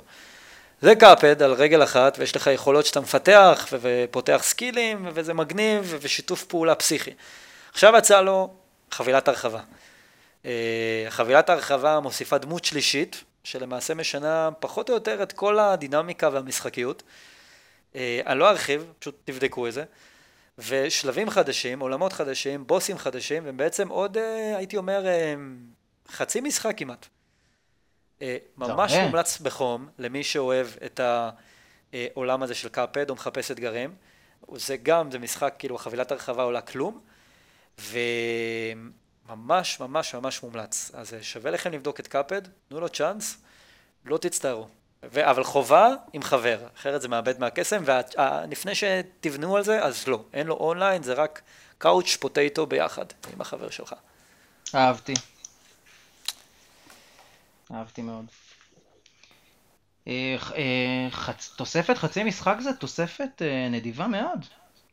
זה 0.85 0.95
קאפד 0.95 1.43
על 1.43 1.53
רגל 1.53 1.83
אחת, 1.83 2.17
ויש 2.19 2.37
לך 2.37 2.47
יכולות 2.47 2.87
שאתה 2.87 3.01
מפתח, 3.01 3.69
ופותח 3.81 4.41
סקילים, 4.43 5.09
וזה 5.15 5.35
מגניב, 5.35 5.99
ושיתוף 6.01 6.45
פעולה 6.45 6.75
פסיכי. 6.75 7.11
עכשיו 7.73 7.95
יצא 7.99 8.21
לו 8.21 8.55
חבילת 8.91 9.29
הרחבה. 9.29 9.61
אה, 10.45 11.07
חבילת 11.09 11.49
ההרחבה 11.49 12.01
מוסיפה 12.01 12.39
דמות 12.39 12.65
שלישית, 12.65 13.25
שלמעשה 13.45 13.95
משנה 13.95 14.49
פחות 14.61 14.89
או 14.89 14.95
יותר 14.95 15.23
את 15.23 15.33
כל 15.33 15.59
הדינמיקה 15.59 16.29
והמשחקיות. 16.33 17.03
אה, 17.97 18.21
אני 18.27 18.39
לא 18.39 18.51
ארחיב, 18.51 18.87
פשוט 18.99 19.15
תבדקו 19.25 19.67
את 19.67 19.73
זה. 19.73 19.85
ושלבים 20.59 21.31
חדשים, 21.31 21.81
עולמות 21.81 22.13
חדשים, 22.13 22.67
בוסים 22.67 22.99
חדשים, 22.99 23.43
ובעצם 23.47 23.89
עוד, 23.89 24.17
אה, 24.17 24.57
הייתי 24.57 24.77
אומר, 24.77 25.05
חצי 26.09 26.41
משחק 26.41 26.75
כמעט. 26.77 27.07
אה, 28.25 28.37
ממש. 28.57 28.93
מומלץ 28.93 29.39
בחום 29.39 29.89
למי 29.99 30.25
שאוהב 30.25 30.67
את 30.87 31.01
העולם 31.01 32.43
הזה 32.43 32.55
של 32.55 32.69
קאפד 32.69 33.11
או 33.11 33.15
מחפש 33.15 33.51
אתגרים. 33.51 33.95
זה 34.55 34.77
גם, 34.77 35.11
זה 35.11 35.19
משחק, 35.19 35.55
כאילו, 35.59 35.79
חבילת 35.79 36.13
הרחבה 36.13 36.43
עולה 36.43 36.61
כלום, 36.61 37.01
וממש 37.79 39.81
ממש 39.81 40.15
ממש 40.15 40.43
מומלץ. 40.43 40.91
אז 40.95 41.15
אה, 41.15 41.23
שווה 41.23 41.51
לכם 41.51 41.73
לבדוק 41.73 42.01
את 42.01 42.07
קאפד, 42.07 42.43
תנו 42.69 42.81
לו 42.81 42.89
צ'אנס, 42.89 43.37
לא 44.05 44.19
תצטערו. 44.19 44.69
ו- 45.13 45.31
אבל 45.31 45.45
חובה 45.45 45.95
עם 46.13 46.23
חבר, 46.23 46.59
אחרת 46.77 47.03
זה 47.03 47.09
מאבד 47.09 47.41
מהקסם, 47.41 47.83
ולפני 47.85 48.73
שתבנו 48.75 49.57
על 49.57 49.65
זה, 49.65 49.85
אז 49.85 50.09
לא, 50.09 50.25
אין 50.33 50.47
לו 50.47 50.55
אונליין, 50.55 51.03
זה 51.03 51.13
רק 51.13 51.43
קאוץ' 51.79 52.17
פוטטו 52.17 52.67
ביחד 52.67 53.05
עם 53.33 53.41
החבר 53.41 53.71
שלך. 53.71 53.95
אהבתי. 54.75 55.15
אהבתי 57.75 58.03
מאוד. 58.03 58.25
אה, 60.09 60.37
אה, 60.57 61.11
חצ... 61.11 61.51
תוספת 61.57 61.99
חצי 61.99 62.25
משחק 62.25 62.57
זה 62.61 62.73
תוספת 62.73 63.43
אה, 63.43 63.69
נדיבה 63.71 64.07
מאוד 64.07 64.39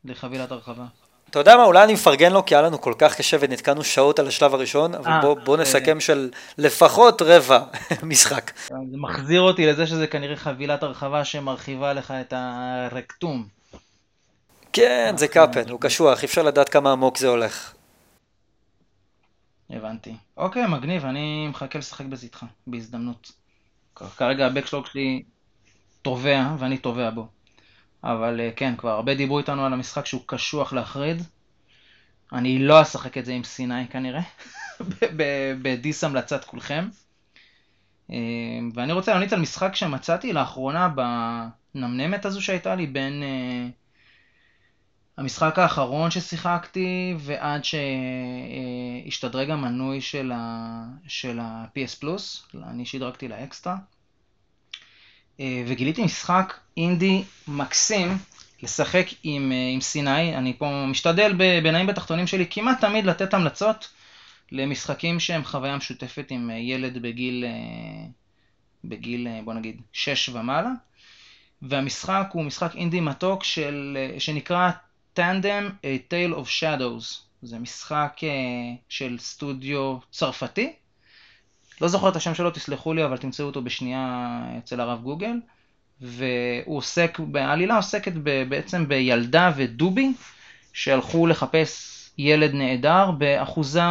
לחבילת 0.04 0.52
הרחבה. 0.52 0.84
אתה 1.30 1.38
יודע 1.38 1.56
מה, 1.56 1.64
אולי 1.64 1.84
אני 1.84 1.92
מפרגן 1.92 2.32
לו 2.32 2.44
כי 2.44 2.54
היה 2.54 2.62
לנו 2.62 2.80
כל 2.80 2.94
כך 2.98 3.16
קשה 3.16 3.36
ונתקענו 3.40 3.84
שעות 3.84 4.18
על 4.18 4.28
השלב 4.28 4.54
הראשון, 4.54 4.94
אבל 4.94 5.12
בוא, 5.22 5.34
בוא 5.44 5.56
אה. 5.56 5.62
נסכם 5.62 6.00
של 6.00 6.30
לפחות 6.58 7.22
רבע 7.22 7.64
משחק. 8.02 8.52
זה 8.68 8.74
מחזיר 8.96 9.40
אותי 9.40 9.66
לזה 9.66 9.86
שזה 9.86 10.06
כנראה 10.06 10.36
חבילת 10.36 10.82
הרחבה 10.82 11.24
שמרחיבה 11.24 11.92
לך 11.92 12.10
את 12.10 12.34
הרקטום. 12.36 13.46
כן, 14.72 15.14
זה 15.16 15.28
קאפד, 15.28 15.70
הוא 15.70 15.80
קשוח, 15.80 16.22
אי 16.22 16.26
אפשר 16.26 16.42
לדעת 16.42 16.68
כמה 16.68 16.92
עמוק 16.92 17.18
זה 17.18 17.28
הולך. 17.28 17.72
הבנתי. 19.72 20.16
אוקיי, 20.36 20.66
מגניב, 20.66 21.04
אני 21.04 21.48
מחכה 21.48 21.78
לשחק 21.78 22.04
בזה 22.04 22.26
איתך, 22.26 22.46
בהזדמנות. 22.66 23.32
כרגע 23.94 24.46
הבקשלוג 24.46 24.86
שלי 24.86 25.22
טובע, 26.02 26.54
ואני 26.58 26.78
טובע 26.78 27.10
בו. 27.10 27.28
אבל 28.04 28.40
אה, 28.40 28.50
כן, 28.56 28.74
כבר 28.76 28.90
הרבה 28.90 29.14
דיברו 29.14 29.38
איתנו 29.38 29.66
על 29.66 29.72
המשחק 29.72 30.06
שהוא 30.06 30.22
קשוח 30.26 30.72
להחריד. 30.72 31.22
אני 32.32 32.58
לא 32.58 32.82
אשחק 32.82 33.18
את 33.18 33.24
זה 33.24 33.32
עם 33.32 33.44
סיני 33.44 33.88
כנראה, 33.88 34.20
בדיס 35.62 36.04
המלצת 36.04 36.44
כולכם. 36.44 36.88
אה, 38.10 38.16
ואני 38.74 38.92
רוצה 38.92 39.12
להמליץ 39.12 39.32
על 39.32 39.40
משחק 39.40 39.74
שמצאתי 39.74 40.32
לאחרונה 40.32 40.88
בנמנמת 41.74 42.24
הזו 42.24 42.42
שהייתה 42.42 42.74
לי 42.74 42.86
בין 42.86 43.22
אה, 43.22 43.68
המשחק 45.18 45.58
האחרון 45.58 46.10
ששיחקתי 46.10 47.14
ועד 47.18 47.62
שהשתדרג 49.04 49.50
המנוי 49.50 50.00
של 50.00 50.32
ה-PS 51.40 51.96
פלוס, 52.00 52.46
אני 52.54 52.86
שדרגתי 52.86 53.28
לאקסטרה. 53.28 53.76
אה, 55.40 55.64
וגיליתי 55.66 56.04
משחק 56.04 56.58
אינדי 56.76 57.24
מקסים 57.48 58.18
לשחק 58.62 59.06
עם, 59.22 59.52
אה, 59.52 59.70
עם 59.74 59.80
סיני, 59.80 60.36
אני 60.36 60.54
פה 60.58 60.86
משתדל 60.88 61.32
ב- 61.38 61.58
בנעים 61.62 61.86
בתחתונים 61.86 62.26
שלי 62.26 62.46
כמעט 62.50 62.80
תמיד 62.80 63.06
לתת 63.06 63.34
המלצות 63.34 63.88
למשחקים 64.52 65.20
שהם 65.20 65.44
חוויה 65.44 65.76
משותפת 65.76 66.26
עם 66.30 66.50
אה, 66.50 66.56
ילד 66.56 67.02
בגיל, 67.02 67.44
בגיל 68.84 69.28
בוא 69.44 69.54
נגיד 69.54 69.80
6 69.92 70.28
ומעלה. 70.28 70.70
והמשחק 71.62 72.28
הוא 72.32 72.44
משחק 72.44 72.74
אינדי 72.74 73.00
מתוק 73.00 73.44
של, 73.44 73.98
שנקרא 74.18 74.70
Tandem 75.16 75.70
A 75.84 76.12
Tale 76.12 76.34
of 76.34 76.48
Shadows. 76.60 77.18
זה 77.42 77.58
משחק 77.58 78.20
אה, 78.22 78.28
של 78.88 79.18
סטודיו 79.18 79.98
צרפתי. 80.10 80.72
לא 81.80 81.88
זוכר 81.88 82.08
את 82.08 82.16
השם 82.16 82.34
שלו, 82.34 82.50
תסלחו 82.50 82.94
לי, 82.94 83.04
אבל 83.04 83.16
תמצאו 83.16 83.46
אותו 83.46 83.62
בשנייה 83.62 84.40
אצל 84.58 84.80
הרב 84.80 85.02
גוגל. 85.02 85.36
והוא 86.00 86.78
עוסק, 86.78 87.18
העלילה 87.34 87.76
עוסקת 87.76 88.12
בעצם 88.48 88.88
בילדה 88.88 89.52
ודובי 89.56 90.12
שהלכו 90.72 91.26
לחפש 91.26 91.92
ילד 92.18 92.54
נעדר 92.54 93.10
באחוזה 93.10 93.82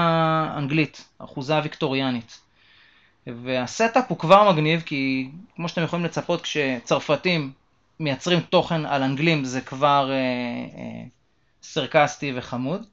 אנגלית, 0.57 1.07
אחוזה 1.17 1.59
ויקטוריאנית. 1.63 2.39
וה 3.27 3.49
setup 3.49 4.05
הוא 4.07 4.17
כבר 4.17 4.51
מגניב, 4.51 4.81
כי 4.81 5.29
כמו 5.55 5.69
שאתם 5.69 5.83
יכולים 5.83 6.05
לצפות, 6.05 6.41
כשצרפתים 6.41 7.51
מייצרים 8.01 8.39
תוכן 8.39 8.85
על 8.85 9.03
אנגלים 9.03 9.43
זה 9.43 9.61
כבר 9.61 10.11
אה, 10.11 10.15
אה, 10.15 11.03
סרקסטי 11.63 12.33
וחמוד. 12.35 12.85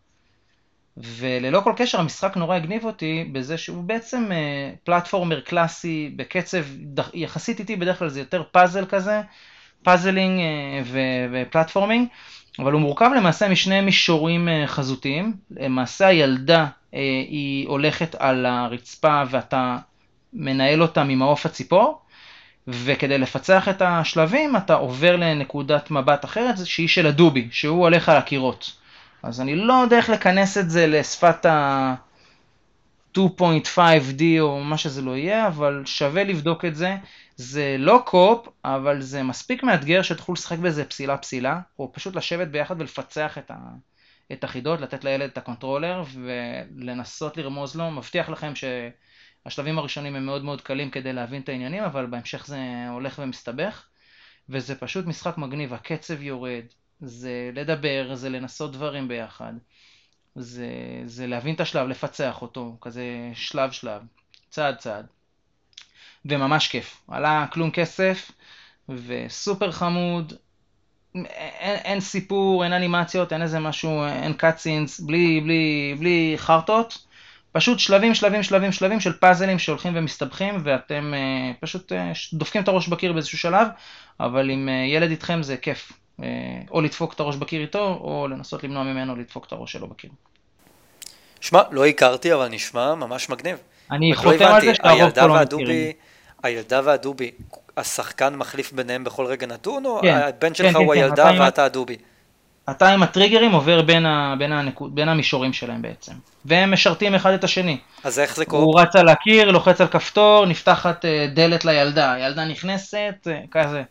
וללא 0.97 1.61
כל 1.61 1.73
קשר 1.77 2.01
המשחק 2.01 2.37
נורא 2.37 2.57
הגניב 2.57 2.85
אותי 2.85 3.29
בזה 3.33 3.59
שהוא 3.59 3.85
בעצם 3.85 4.33
אה, 4.33 4.73
platformer 4.85 5.40
קלאסי 5.40 6.12
בקצב 6.16 6.64
ד- 6.94 7.14
יחסית 7.14 7.61
איטי, 7.61 7.77
בדרך 7.77 7.99
כלל 7.99 8.09
זה 8.09 8.21
יותר 8.21 8.42
פאזל 8.53 8.85
כזה, 8.85 9.21
puzzling 9.83 10.40
אה, 10.40 10.83
ו- 10.85 11.27
ו 11.33 11.38
platforming, 11.38 12.09
אבל 12.59 12.73
הוא 12.73 12.81
מורכב 12.81 13.11
למעשה 13.16 13.49
משני 13.49 13.81
מישורים 13.81 14.49
אה, 14.49 14.66
חזותיים. 14.66 15.37
למעשה 15.51 16.07
הילדה 16.07 16.66
אה, 16.94 17.01
היא 17.29 17.68
הולכת 17.68 18.14
על 18.14 18.47
הרצפה 18.47 19.23
ואתה 19.31 19.79
מנהל 20.33 20.83
אותה 20.83 21.05
ממעוף 21.05 21.47
הציפור, 21.47 22.01
וכדי 22.68 23.18
לפצח 23.18 23.68
את 23.68 23.83
השלבים 23.83 24.57
אתה 24.57 24.74
עובר 24.74 25.16
לנקודת 25.16 25.90
מבט 25.90 26.24
אחרת 26.24 26.54
שהיא 26.64 26.88
של 26.88 27.07
הדובי, 27.07 27.48
שהוא 27.50 27.83
הולך 27.83 28.09
על 28.09 28.16
הקירות. 28.16 28.72
אז 29.22 29.40
אני 29.40 29.57
לא 29.57 29.74
יודע 29.74 29.96
איך 29.96 30.11
לכנס 30.11 30.59
את 30.59 30.70
זה 30.70 30.87
לשפת 30.87 31.46
ה... 31.46 31.94
2.5D 33.16 34.22
או 34.40 34.61
מה 34.61 34.78
שזה 34.78 35.02
לא 35.02 35.16
יהיה, 35.16 35.46
אבל 35.46 35.83
שווה 35.87 36.24
לבדוק 36.24 36.64
את 36.64 36.76
זה. 36.76 36.96
זה 37.37 37.76
לא 37.78 38.02
co-op, 38.05 38.49
אבל 38.64 39.00
זה 39.00 39.22
מספיק 39.22 39.62
מאתגר 39.62 40.02
שתוכלו 40.02 40.35
לשחק 40.35 40.59
בזה 40.59 40.85
פסילה 40.85 41.16
פסילה, 41.16 41.61
או 41.78 41.92
פשוט 41.92 42.16
לשבת 42.16 42.48
ביחד 42.48 42.81
ולפצח 42.81 43.38
את, 43.38 43.50
ה... 43.50 43.57
את 44.33 44.44
החידות, 44.44 44.81
לתת 44.81 45.04
לילד 45.04 45.31
את 45.31 45.38
ה 45.38 45.44
controller 45.44 46.03
ולנסות 46.14 47.37
לרמוז 47.37 47.76
לו. 47.76 47.90
מבטיח 47.90 48.28
לכם 48.28 48.54
שהשלבים 49.44 49.79
הראשונים 49.79 50.16
הם 50.16 50.27
מאוד 50.27 50.44
מאוד 50.44 50.61
קלים 50.61 50.90
כדי 50.90 51.12
להבין 51.12 51.42
את 51.42 51.48
העניינים, 51.48 51.83
אבל 51.85 52.07
בהמשך 52.07 52.46
זה 52.46 52.59
הולך 52.90 53.18
ומסתבך. 53.22 53.85
וזה 54.48 54.74
פשוט 54.74 55.07
משחק 55.07 55.38
מגניב, 55.38 55.74
הקצב 55.74 56.22
יורד, 56.22 56.64
זה 57.01 57.51
לדבר, 57.55 58.14
זה 58.14 58.29
לנסות 58.29 58.72
דברים 58.72 59.09
ביחד. 59.09 59.53
זה, 60.35 60.68
זה 61.05 61.27
להבין 61.27 61.55
את 61.55 61.61
השלב, 61.61 61.88
לפצח 61.88 62.42
אותו, 62.42 62.77
כזה 62.81 63.05
שלב 63.35 63.70
שלב, 63.70 64.03
צעד 64.51 64.77
צעד. 64.77 65.07
וממש 66.24 66.68
כיף. 66.68 67.03
עלה 67.09 67.46
כלום 67.53 67.70
כסף, 67.70 68.31
וסופר 68.88 69.72
חמוד. 69.72 70.33
אין, 71.14 71.77
אין 71.77 72.01
סיפור, 72.01 72.64
אין 72.64 72.72
אנימציות, 72.72 73.33
אין 73.33 73.42
איזה 73.42 73.59
משהו, 73.59 74.05
אין 74.05 74.33
קאטסינס, 74.33 75.01
בלי, 75.01 75.40
בלי, 75.40 75.94
בלי 75.98 76.35
חרטות. 76.37 77.08
פשוט 77.53 77.79
שלבים, 77.79 78.15
שלבים, 78.15 78.43
שלבים, 78.43 78.73
שלבים 78.73 79.01
של 79.01 79.13
פאזלים 79.13 79.59
שהולכים 79.59 79.93
ומסתבכים, 79.97 80.61
ואתם 80.65 81.15
אה, 81.15 81.53
פשוט 81.61 81.93
אה, 81.93 82.13
דופקים 82.33 82.63
את 82.63 82.69
הראש 82.69 82.89
בקיר 82.89 83.13
באיזשהו 83.13 83.39
שלב, 83.39 83.69
אבל 84.21 84.51
עם 84.51 84.69
אה, 84.69 84.75
ילד 84.75 85.11
איתכם 85.11 85.43
זה 85.43 85.57
כיף. 85.57 85.93
אה, 86.23 86.27
או 86.71 86.81
לדפוק 86.81 87.15
את 87.15 87.21
הראש 87.21 87.37
בקיר 87.37 87.61
איתו, 87.61 87.99
או 88.01 88.29
לנסות 88.31 88.65
למנוע 88.65 88.83
ממנו 88.83 89.17
לדפוק 89.17 89.47
את 89.47 89.53
הראש 89.53 89.73
שלו 89.73 89.87
בקיר. 89.87 90.11
שמע, 91.41 91.63
לא 91.71 91.87
הכרתי, 91.87 92.35
אבל 92.35 92.49
נשמע 92.49 92.95
ממש 92.95 93.29
מגניב. 93.29 93.59
אני 93.91 94.11
לא 94.11 94.17
חותם 94.17 94.45
על 94.45 94.61
זה 94.61 94.75
שהרוב 94.75 95.11
פה 95.11 95.27
לא 95.27 95.43
מכירים. 95.43 95.93
הילדה 96.43 96.81
והדובי, 96.85 97.31
השחקן 97.77 98.35
מחליף 98.35 98.73
ביניהם 98.73 99.05
בכל 99.05 99.27
רגע 99.27 99.47
נתון, 99.47 99.87
או 99.87 100.01
כן, 100.03 100.15
הבן 100.15 100.49
כן, 100.49 100.55
שלך 100.55 100.73
כן, 100.73 100.77
הוא 100.77 100.95
כן, 100.95 101.01
הילדה 101.01 101.31
ואתה 101.41 101.65
הדובי? 101.65 101.97
אתה 102.71 102.88
עם 102.88 103.02
הטריגרים 103.02 103.52
עובר 103.52 103.83
בין, 103.83 104.06
ה, 104.06 104.35
בין, 104.38 104.52
הנקוד, 104.52 104.94
בין 104.94 105.08
המישורים 105.08 105.52
שלהם 105.52 105.83
בעצם. 105.83 106.12
והם 106.44 106.73
משרתים 106.73 107.14
אחד 107.14 107.33
את 107.33 107.44
השני. 107.44 107.79
אז 108.04 108.19
איך 108.19 108.37
זה 108.37 108.44
הוא 108.48 108.50
קורה? 108.50 108.83
רץ 108.83 108.96
על 108.96 109.08
הקיר, 109.08 109.50
לוחץ 109.50 109.81
על 109.81 109.87
כפתור, 109.87 110.46
נפתחת 110.46 111.04
אה, 111.04 111.27
דלת 111.35 111.64
לילדה, 111.64 112.12
הילדה 112.12 112.44
נכנסת, 112.44 113.14
אה, 113.27 113.40
כזה. 113.50 113.83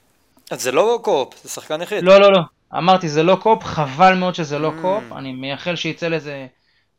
אז 0.51 0.61
זה 0.61 0.71
לא 0.71 0.99
co-op, 1.03 1.34
זה 1.43 1.49
שחקן 1.49 1.82
יחיד. 1.82 2.03
לא, 2.03 2.19
לא, 2.19 2.32
לא. 2.32 2.39
אמרתי, 2.78 3.09
זה 3.09 3.23
לא 3.23 3.36
co-op, 3.41 3.63
חבל 3.63 4.13
מאוד 4.13 4.36
שזה 4.36 4.59
לא 4.59 4.71
Mm. 4.78 4.82
co-op. 4.82 5.03
אני 5.17 5.32
מייחל 5.32 5.75
שיצא 5.75 6.07
לזה 6.07 6.47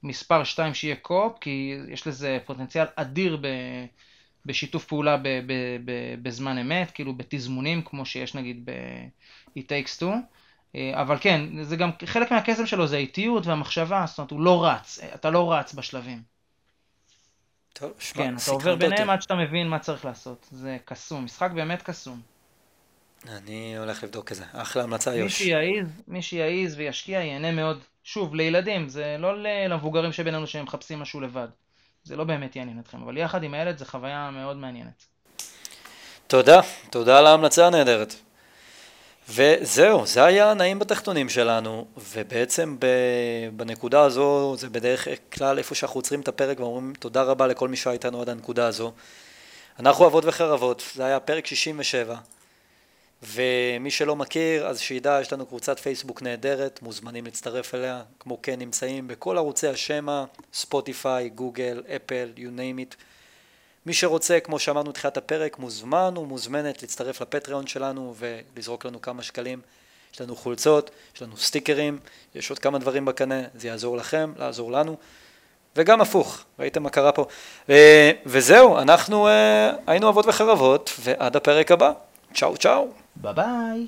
מספר 0.03 0.45
2 0.45 0.74
שיהיה 0.74 0.97
co-op, 0.97 1.33
כי 1.41 1.74
יש 1.93 2.07
לזה 2.07 2.39
פוטנציאל 2.47 2.87
אדיר 2.97 3.37
ב, 3.41 3.47
בשיתוף 4.47 4.85
פעולה 4.85 5.16
ב, 5.16 5.22
ב, 5.22 5.53
ב, 5.85 5.93
בזמן 6.22 6.59
אמת, 6.59 6.91
כאילו 6.91 7.14
בתזמונים, 7.14 7.83
כמו 7.83 8.07
שיש 8.07 8.35
נגיד 8.35 8.64
ב-It 8.64 9.61
Takes 9.62 10.01
Two. 10.03 10.07
אה, 10.75 11.03
אבל 11.03 11.16
כן, 11.21 11.62
זה 11.62 11.77
גם 11.77 11.91
חלק 12.07 12.31
מהקסם 12.31 12.66
שלו 12.66 12.87
זה 12.87 12.97
האיטיות 12.97 13.47
והמחשבה, 13.47 14.05
זאת 14.07 14.19
אומרת, 14.19 14.31
הוא 14.31 14.41
לא 14.41 14.64
רץ, 14.64 14.99
אה, 15.03 15.14
אתה 15.14 15.31
לא 15.31 15.53
רץ 15.53 15.75
בשלבים. 15.75 16.23
טוב, 17.73 17.93
שמע, 17.99 18.23
כן, 18.23 18.35
אתה 18.37 18.51
עובר 18.51 18.77
ביניהם. 18.77 19.11
עד 19.11 19.23
שאתה 19.23 19.35
מבין 19.35 19.69
מה 19.69 19.79
צריך 19.79 20.05
לעשות. 20.05 20.47
זה 20.51 20.77
קסום, 20.85 21.25
משחק 21.25 21.51
באמת 21.51 21.83
קסום. 21.83 22.21
אני 23.29 23.77
הולך 23.79 24.05
לבדוק 24.05 24.33
את 24.33 24.37
זה. 24.37 24.45
אחלה 24.53 24.83
המלצה, 24.83 25.11
מי 25.11 25.16
יוש. 25.16 25.39
שיעז, 25.39 26.03
מי 26.09 26.23
שיעז 26.23 26.75
וישקיע 26.77 27.19
ייהנה 27.19 27.53
מאוד. 27.53 27.81
שוב, 28.05 28.35
לילדים, 28.35 28.89
זה 28.89 29.16
לא 29.19 29.43
למבוגרים 29.43 30.12
שבינינו 30.12 30.47
שהם 30.47 30.64
מחפשים 30.64 30.99
משהו 30.99 31.21
לבד. 31.21 31.49
זה 32.05 32.16
לא 32.16 32.25
באמת 32.25 32.57
יעניין 32.57 32.79
אתכם, 32.81 33.03
אבל 33.03 33.16
יחד 33.16 33.43
עם 33.43 33.55
הילד 33.55 33.79
זה 33.79 33.85
חוויה 33.85 34.31
מאוד 34.31 34.57
מעניינת. 34.57 35.07
תודה, 36.27 36.61
תודה 36.91 37.19
על 37.19 37.27
ההמלצה 37.27 37.66
הנהדרת. 37.66 38.14
וזהו, 39.31 40.07
זה 40.07 40.24
היה 40.24 40.51
הנעים 40.51 40.79
בתחתונים 40.79 41.29
שלנו, 41.29 41.87
ובעצם 42.14 42.76
בנקודה 43.57 44.03
הזו, 44.03 44.57
זה 44.59 44.68
בדרך 44.68 45.09
כלל 45.33 45.59
איפה 45.59 45.74
שאנחנו 45.74 45.99
עוצרים 45.99 46.20
את 46.20 46.29
הפרק 46.29 46.61
ואומרים 46.61 46.93
תודה 46.99 47.22
רבה 47.22 47.47
לכל 47.47 47.68
מי 47.68 47.76
שהיה 47.76 47.95
איתנו 47.95 48.20
עד 48.20 48.29
הנקודה 48.29 48.66
הזו. 48.66 48.93
אנחנו 49.79 50.07
אבות 50.07 50.24
וחרבות, 50.24 50.83
זה 50.95 51.05
היה 51.05 51.20
פרק 51.20 51.47
67, 51.47 52.16
ומי 53.22 53.91
שלא 53.91 54.16
מכיר, 54.16 54.66
אז 54.66 54.81
שידע, 54.81 55.18
יש 55.22 55.33
לנו 55.33 55.47
קבוצת 55.47 55.79
פייסבוק 55.79 56.22
נהדרת, 56.22 56.83
מוזמנים 56.83 57.24
להצטרף 57.24 57.74
אליה, 57.74 58.03
כמו 58.20 58.43
כן 58.43 58.59
נמצאים 58.59 59.09
בכל 59.09 59.37
ערוצי 59.37 59.68
השמע, 59.68 60.24
ספוטיפיי, 60.55 61.29
גוגל, 61.29 61.83
אפל, 61.97 62.29
you 62.37 62.41
name 62.41 62.93
it. 62.93 62.97
מי 63.87 63.95
שרוצה, 63.95 64.41
כמו 64.41 64.59
שאמרנו 64.59 64.91
בתחילת 64.91 65.16
הפרק, 65.16 65.59
מוזמן 65.59 66.14
ומוזמנת 66.16 66.83
להצטרף 66.83 67.20
לפטריון 67.20 67.66
שלנו 67.66 68.14
ולזרוק 68.18 68.85
לנו 68.85 69.01
כמה 69.03 69.22
שקלים. 69.22 69.61
יש 70.14 70.20
לנו 70.20 70.37
חולצות, 70.37 70.91
יש 71.14 71.22
לנו 71.22 71.37
סטיקרים, 71.37 71.99
יש 72.35 72.51
עוד 72.51 72.59
כמה 72.59 72.79
דברים 72.79 73.05
בקנה, 73.05 73.43
זה 73.55 73.68
יעזור 73.68 73.97
לכם, 73.97 74.33
לעזור 74.39 74.72
לנו. 74.72 74.97
וגם 75.76 76.01
הפוך, 76.01 76.45
ראיתם 76.59 76.83
מה 76.83 76.91
קרה 76.91 77.12
פה. 77.12 77.24
ו- 77.68 78.11
וזהו, 78.26 78.79
אנחנו 78.79 79.29
uh, 79.29 79.31
היינו 79.87 80.09
אבות 80.09 80.26
וחרבות, 80.26 80.91
ועד 81.01 81.37
הפרק 81.37 81.72
הבא. 81.72 81.93
צ'או 82.35 82.57
צ'או. 82.57 82.89
ביי 83.16 83.35
ביי. 83.35 83.87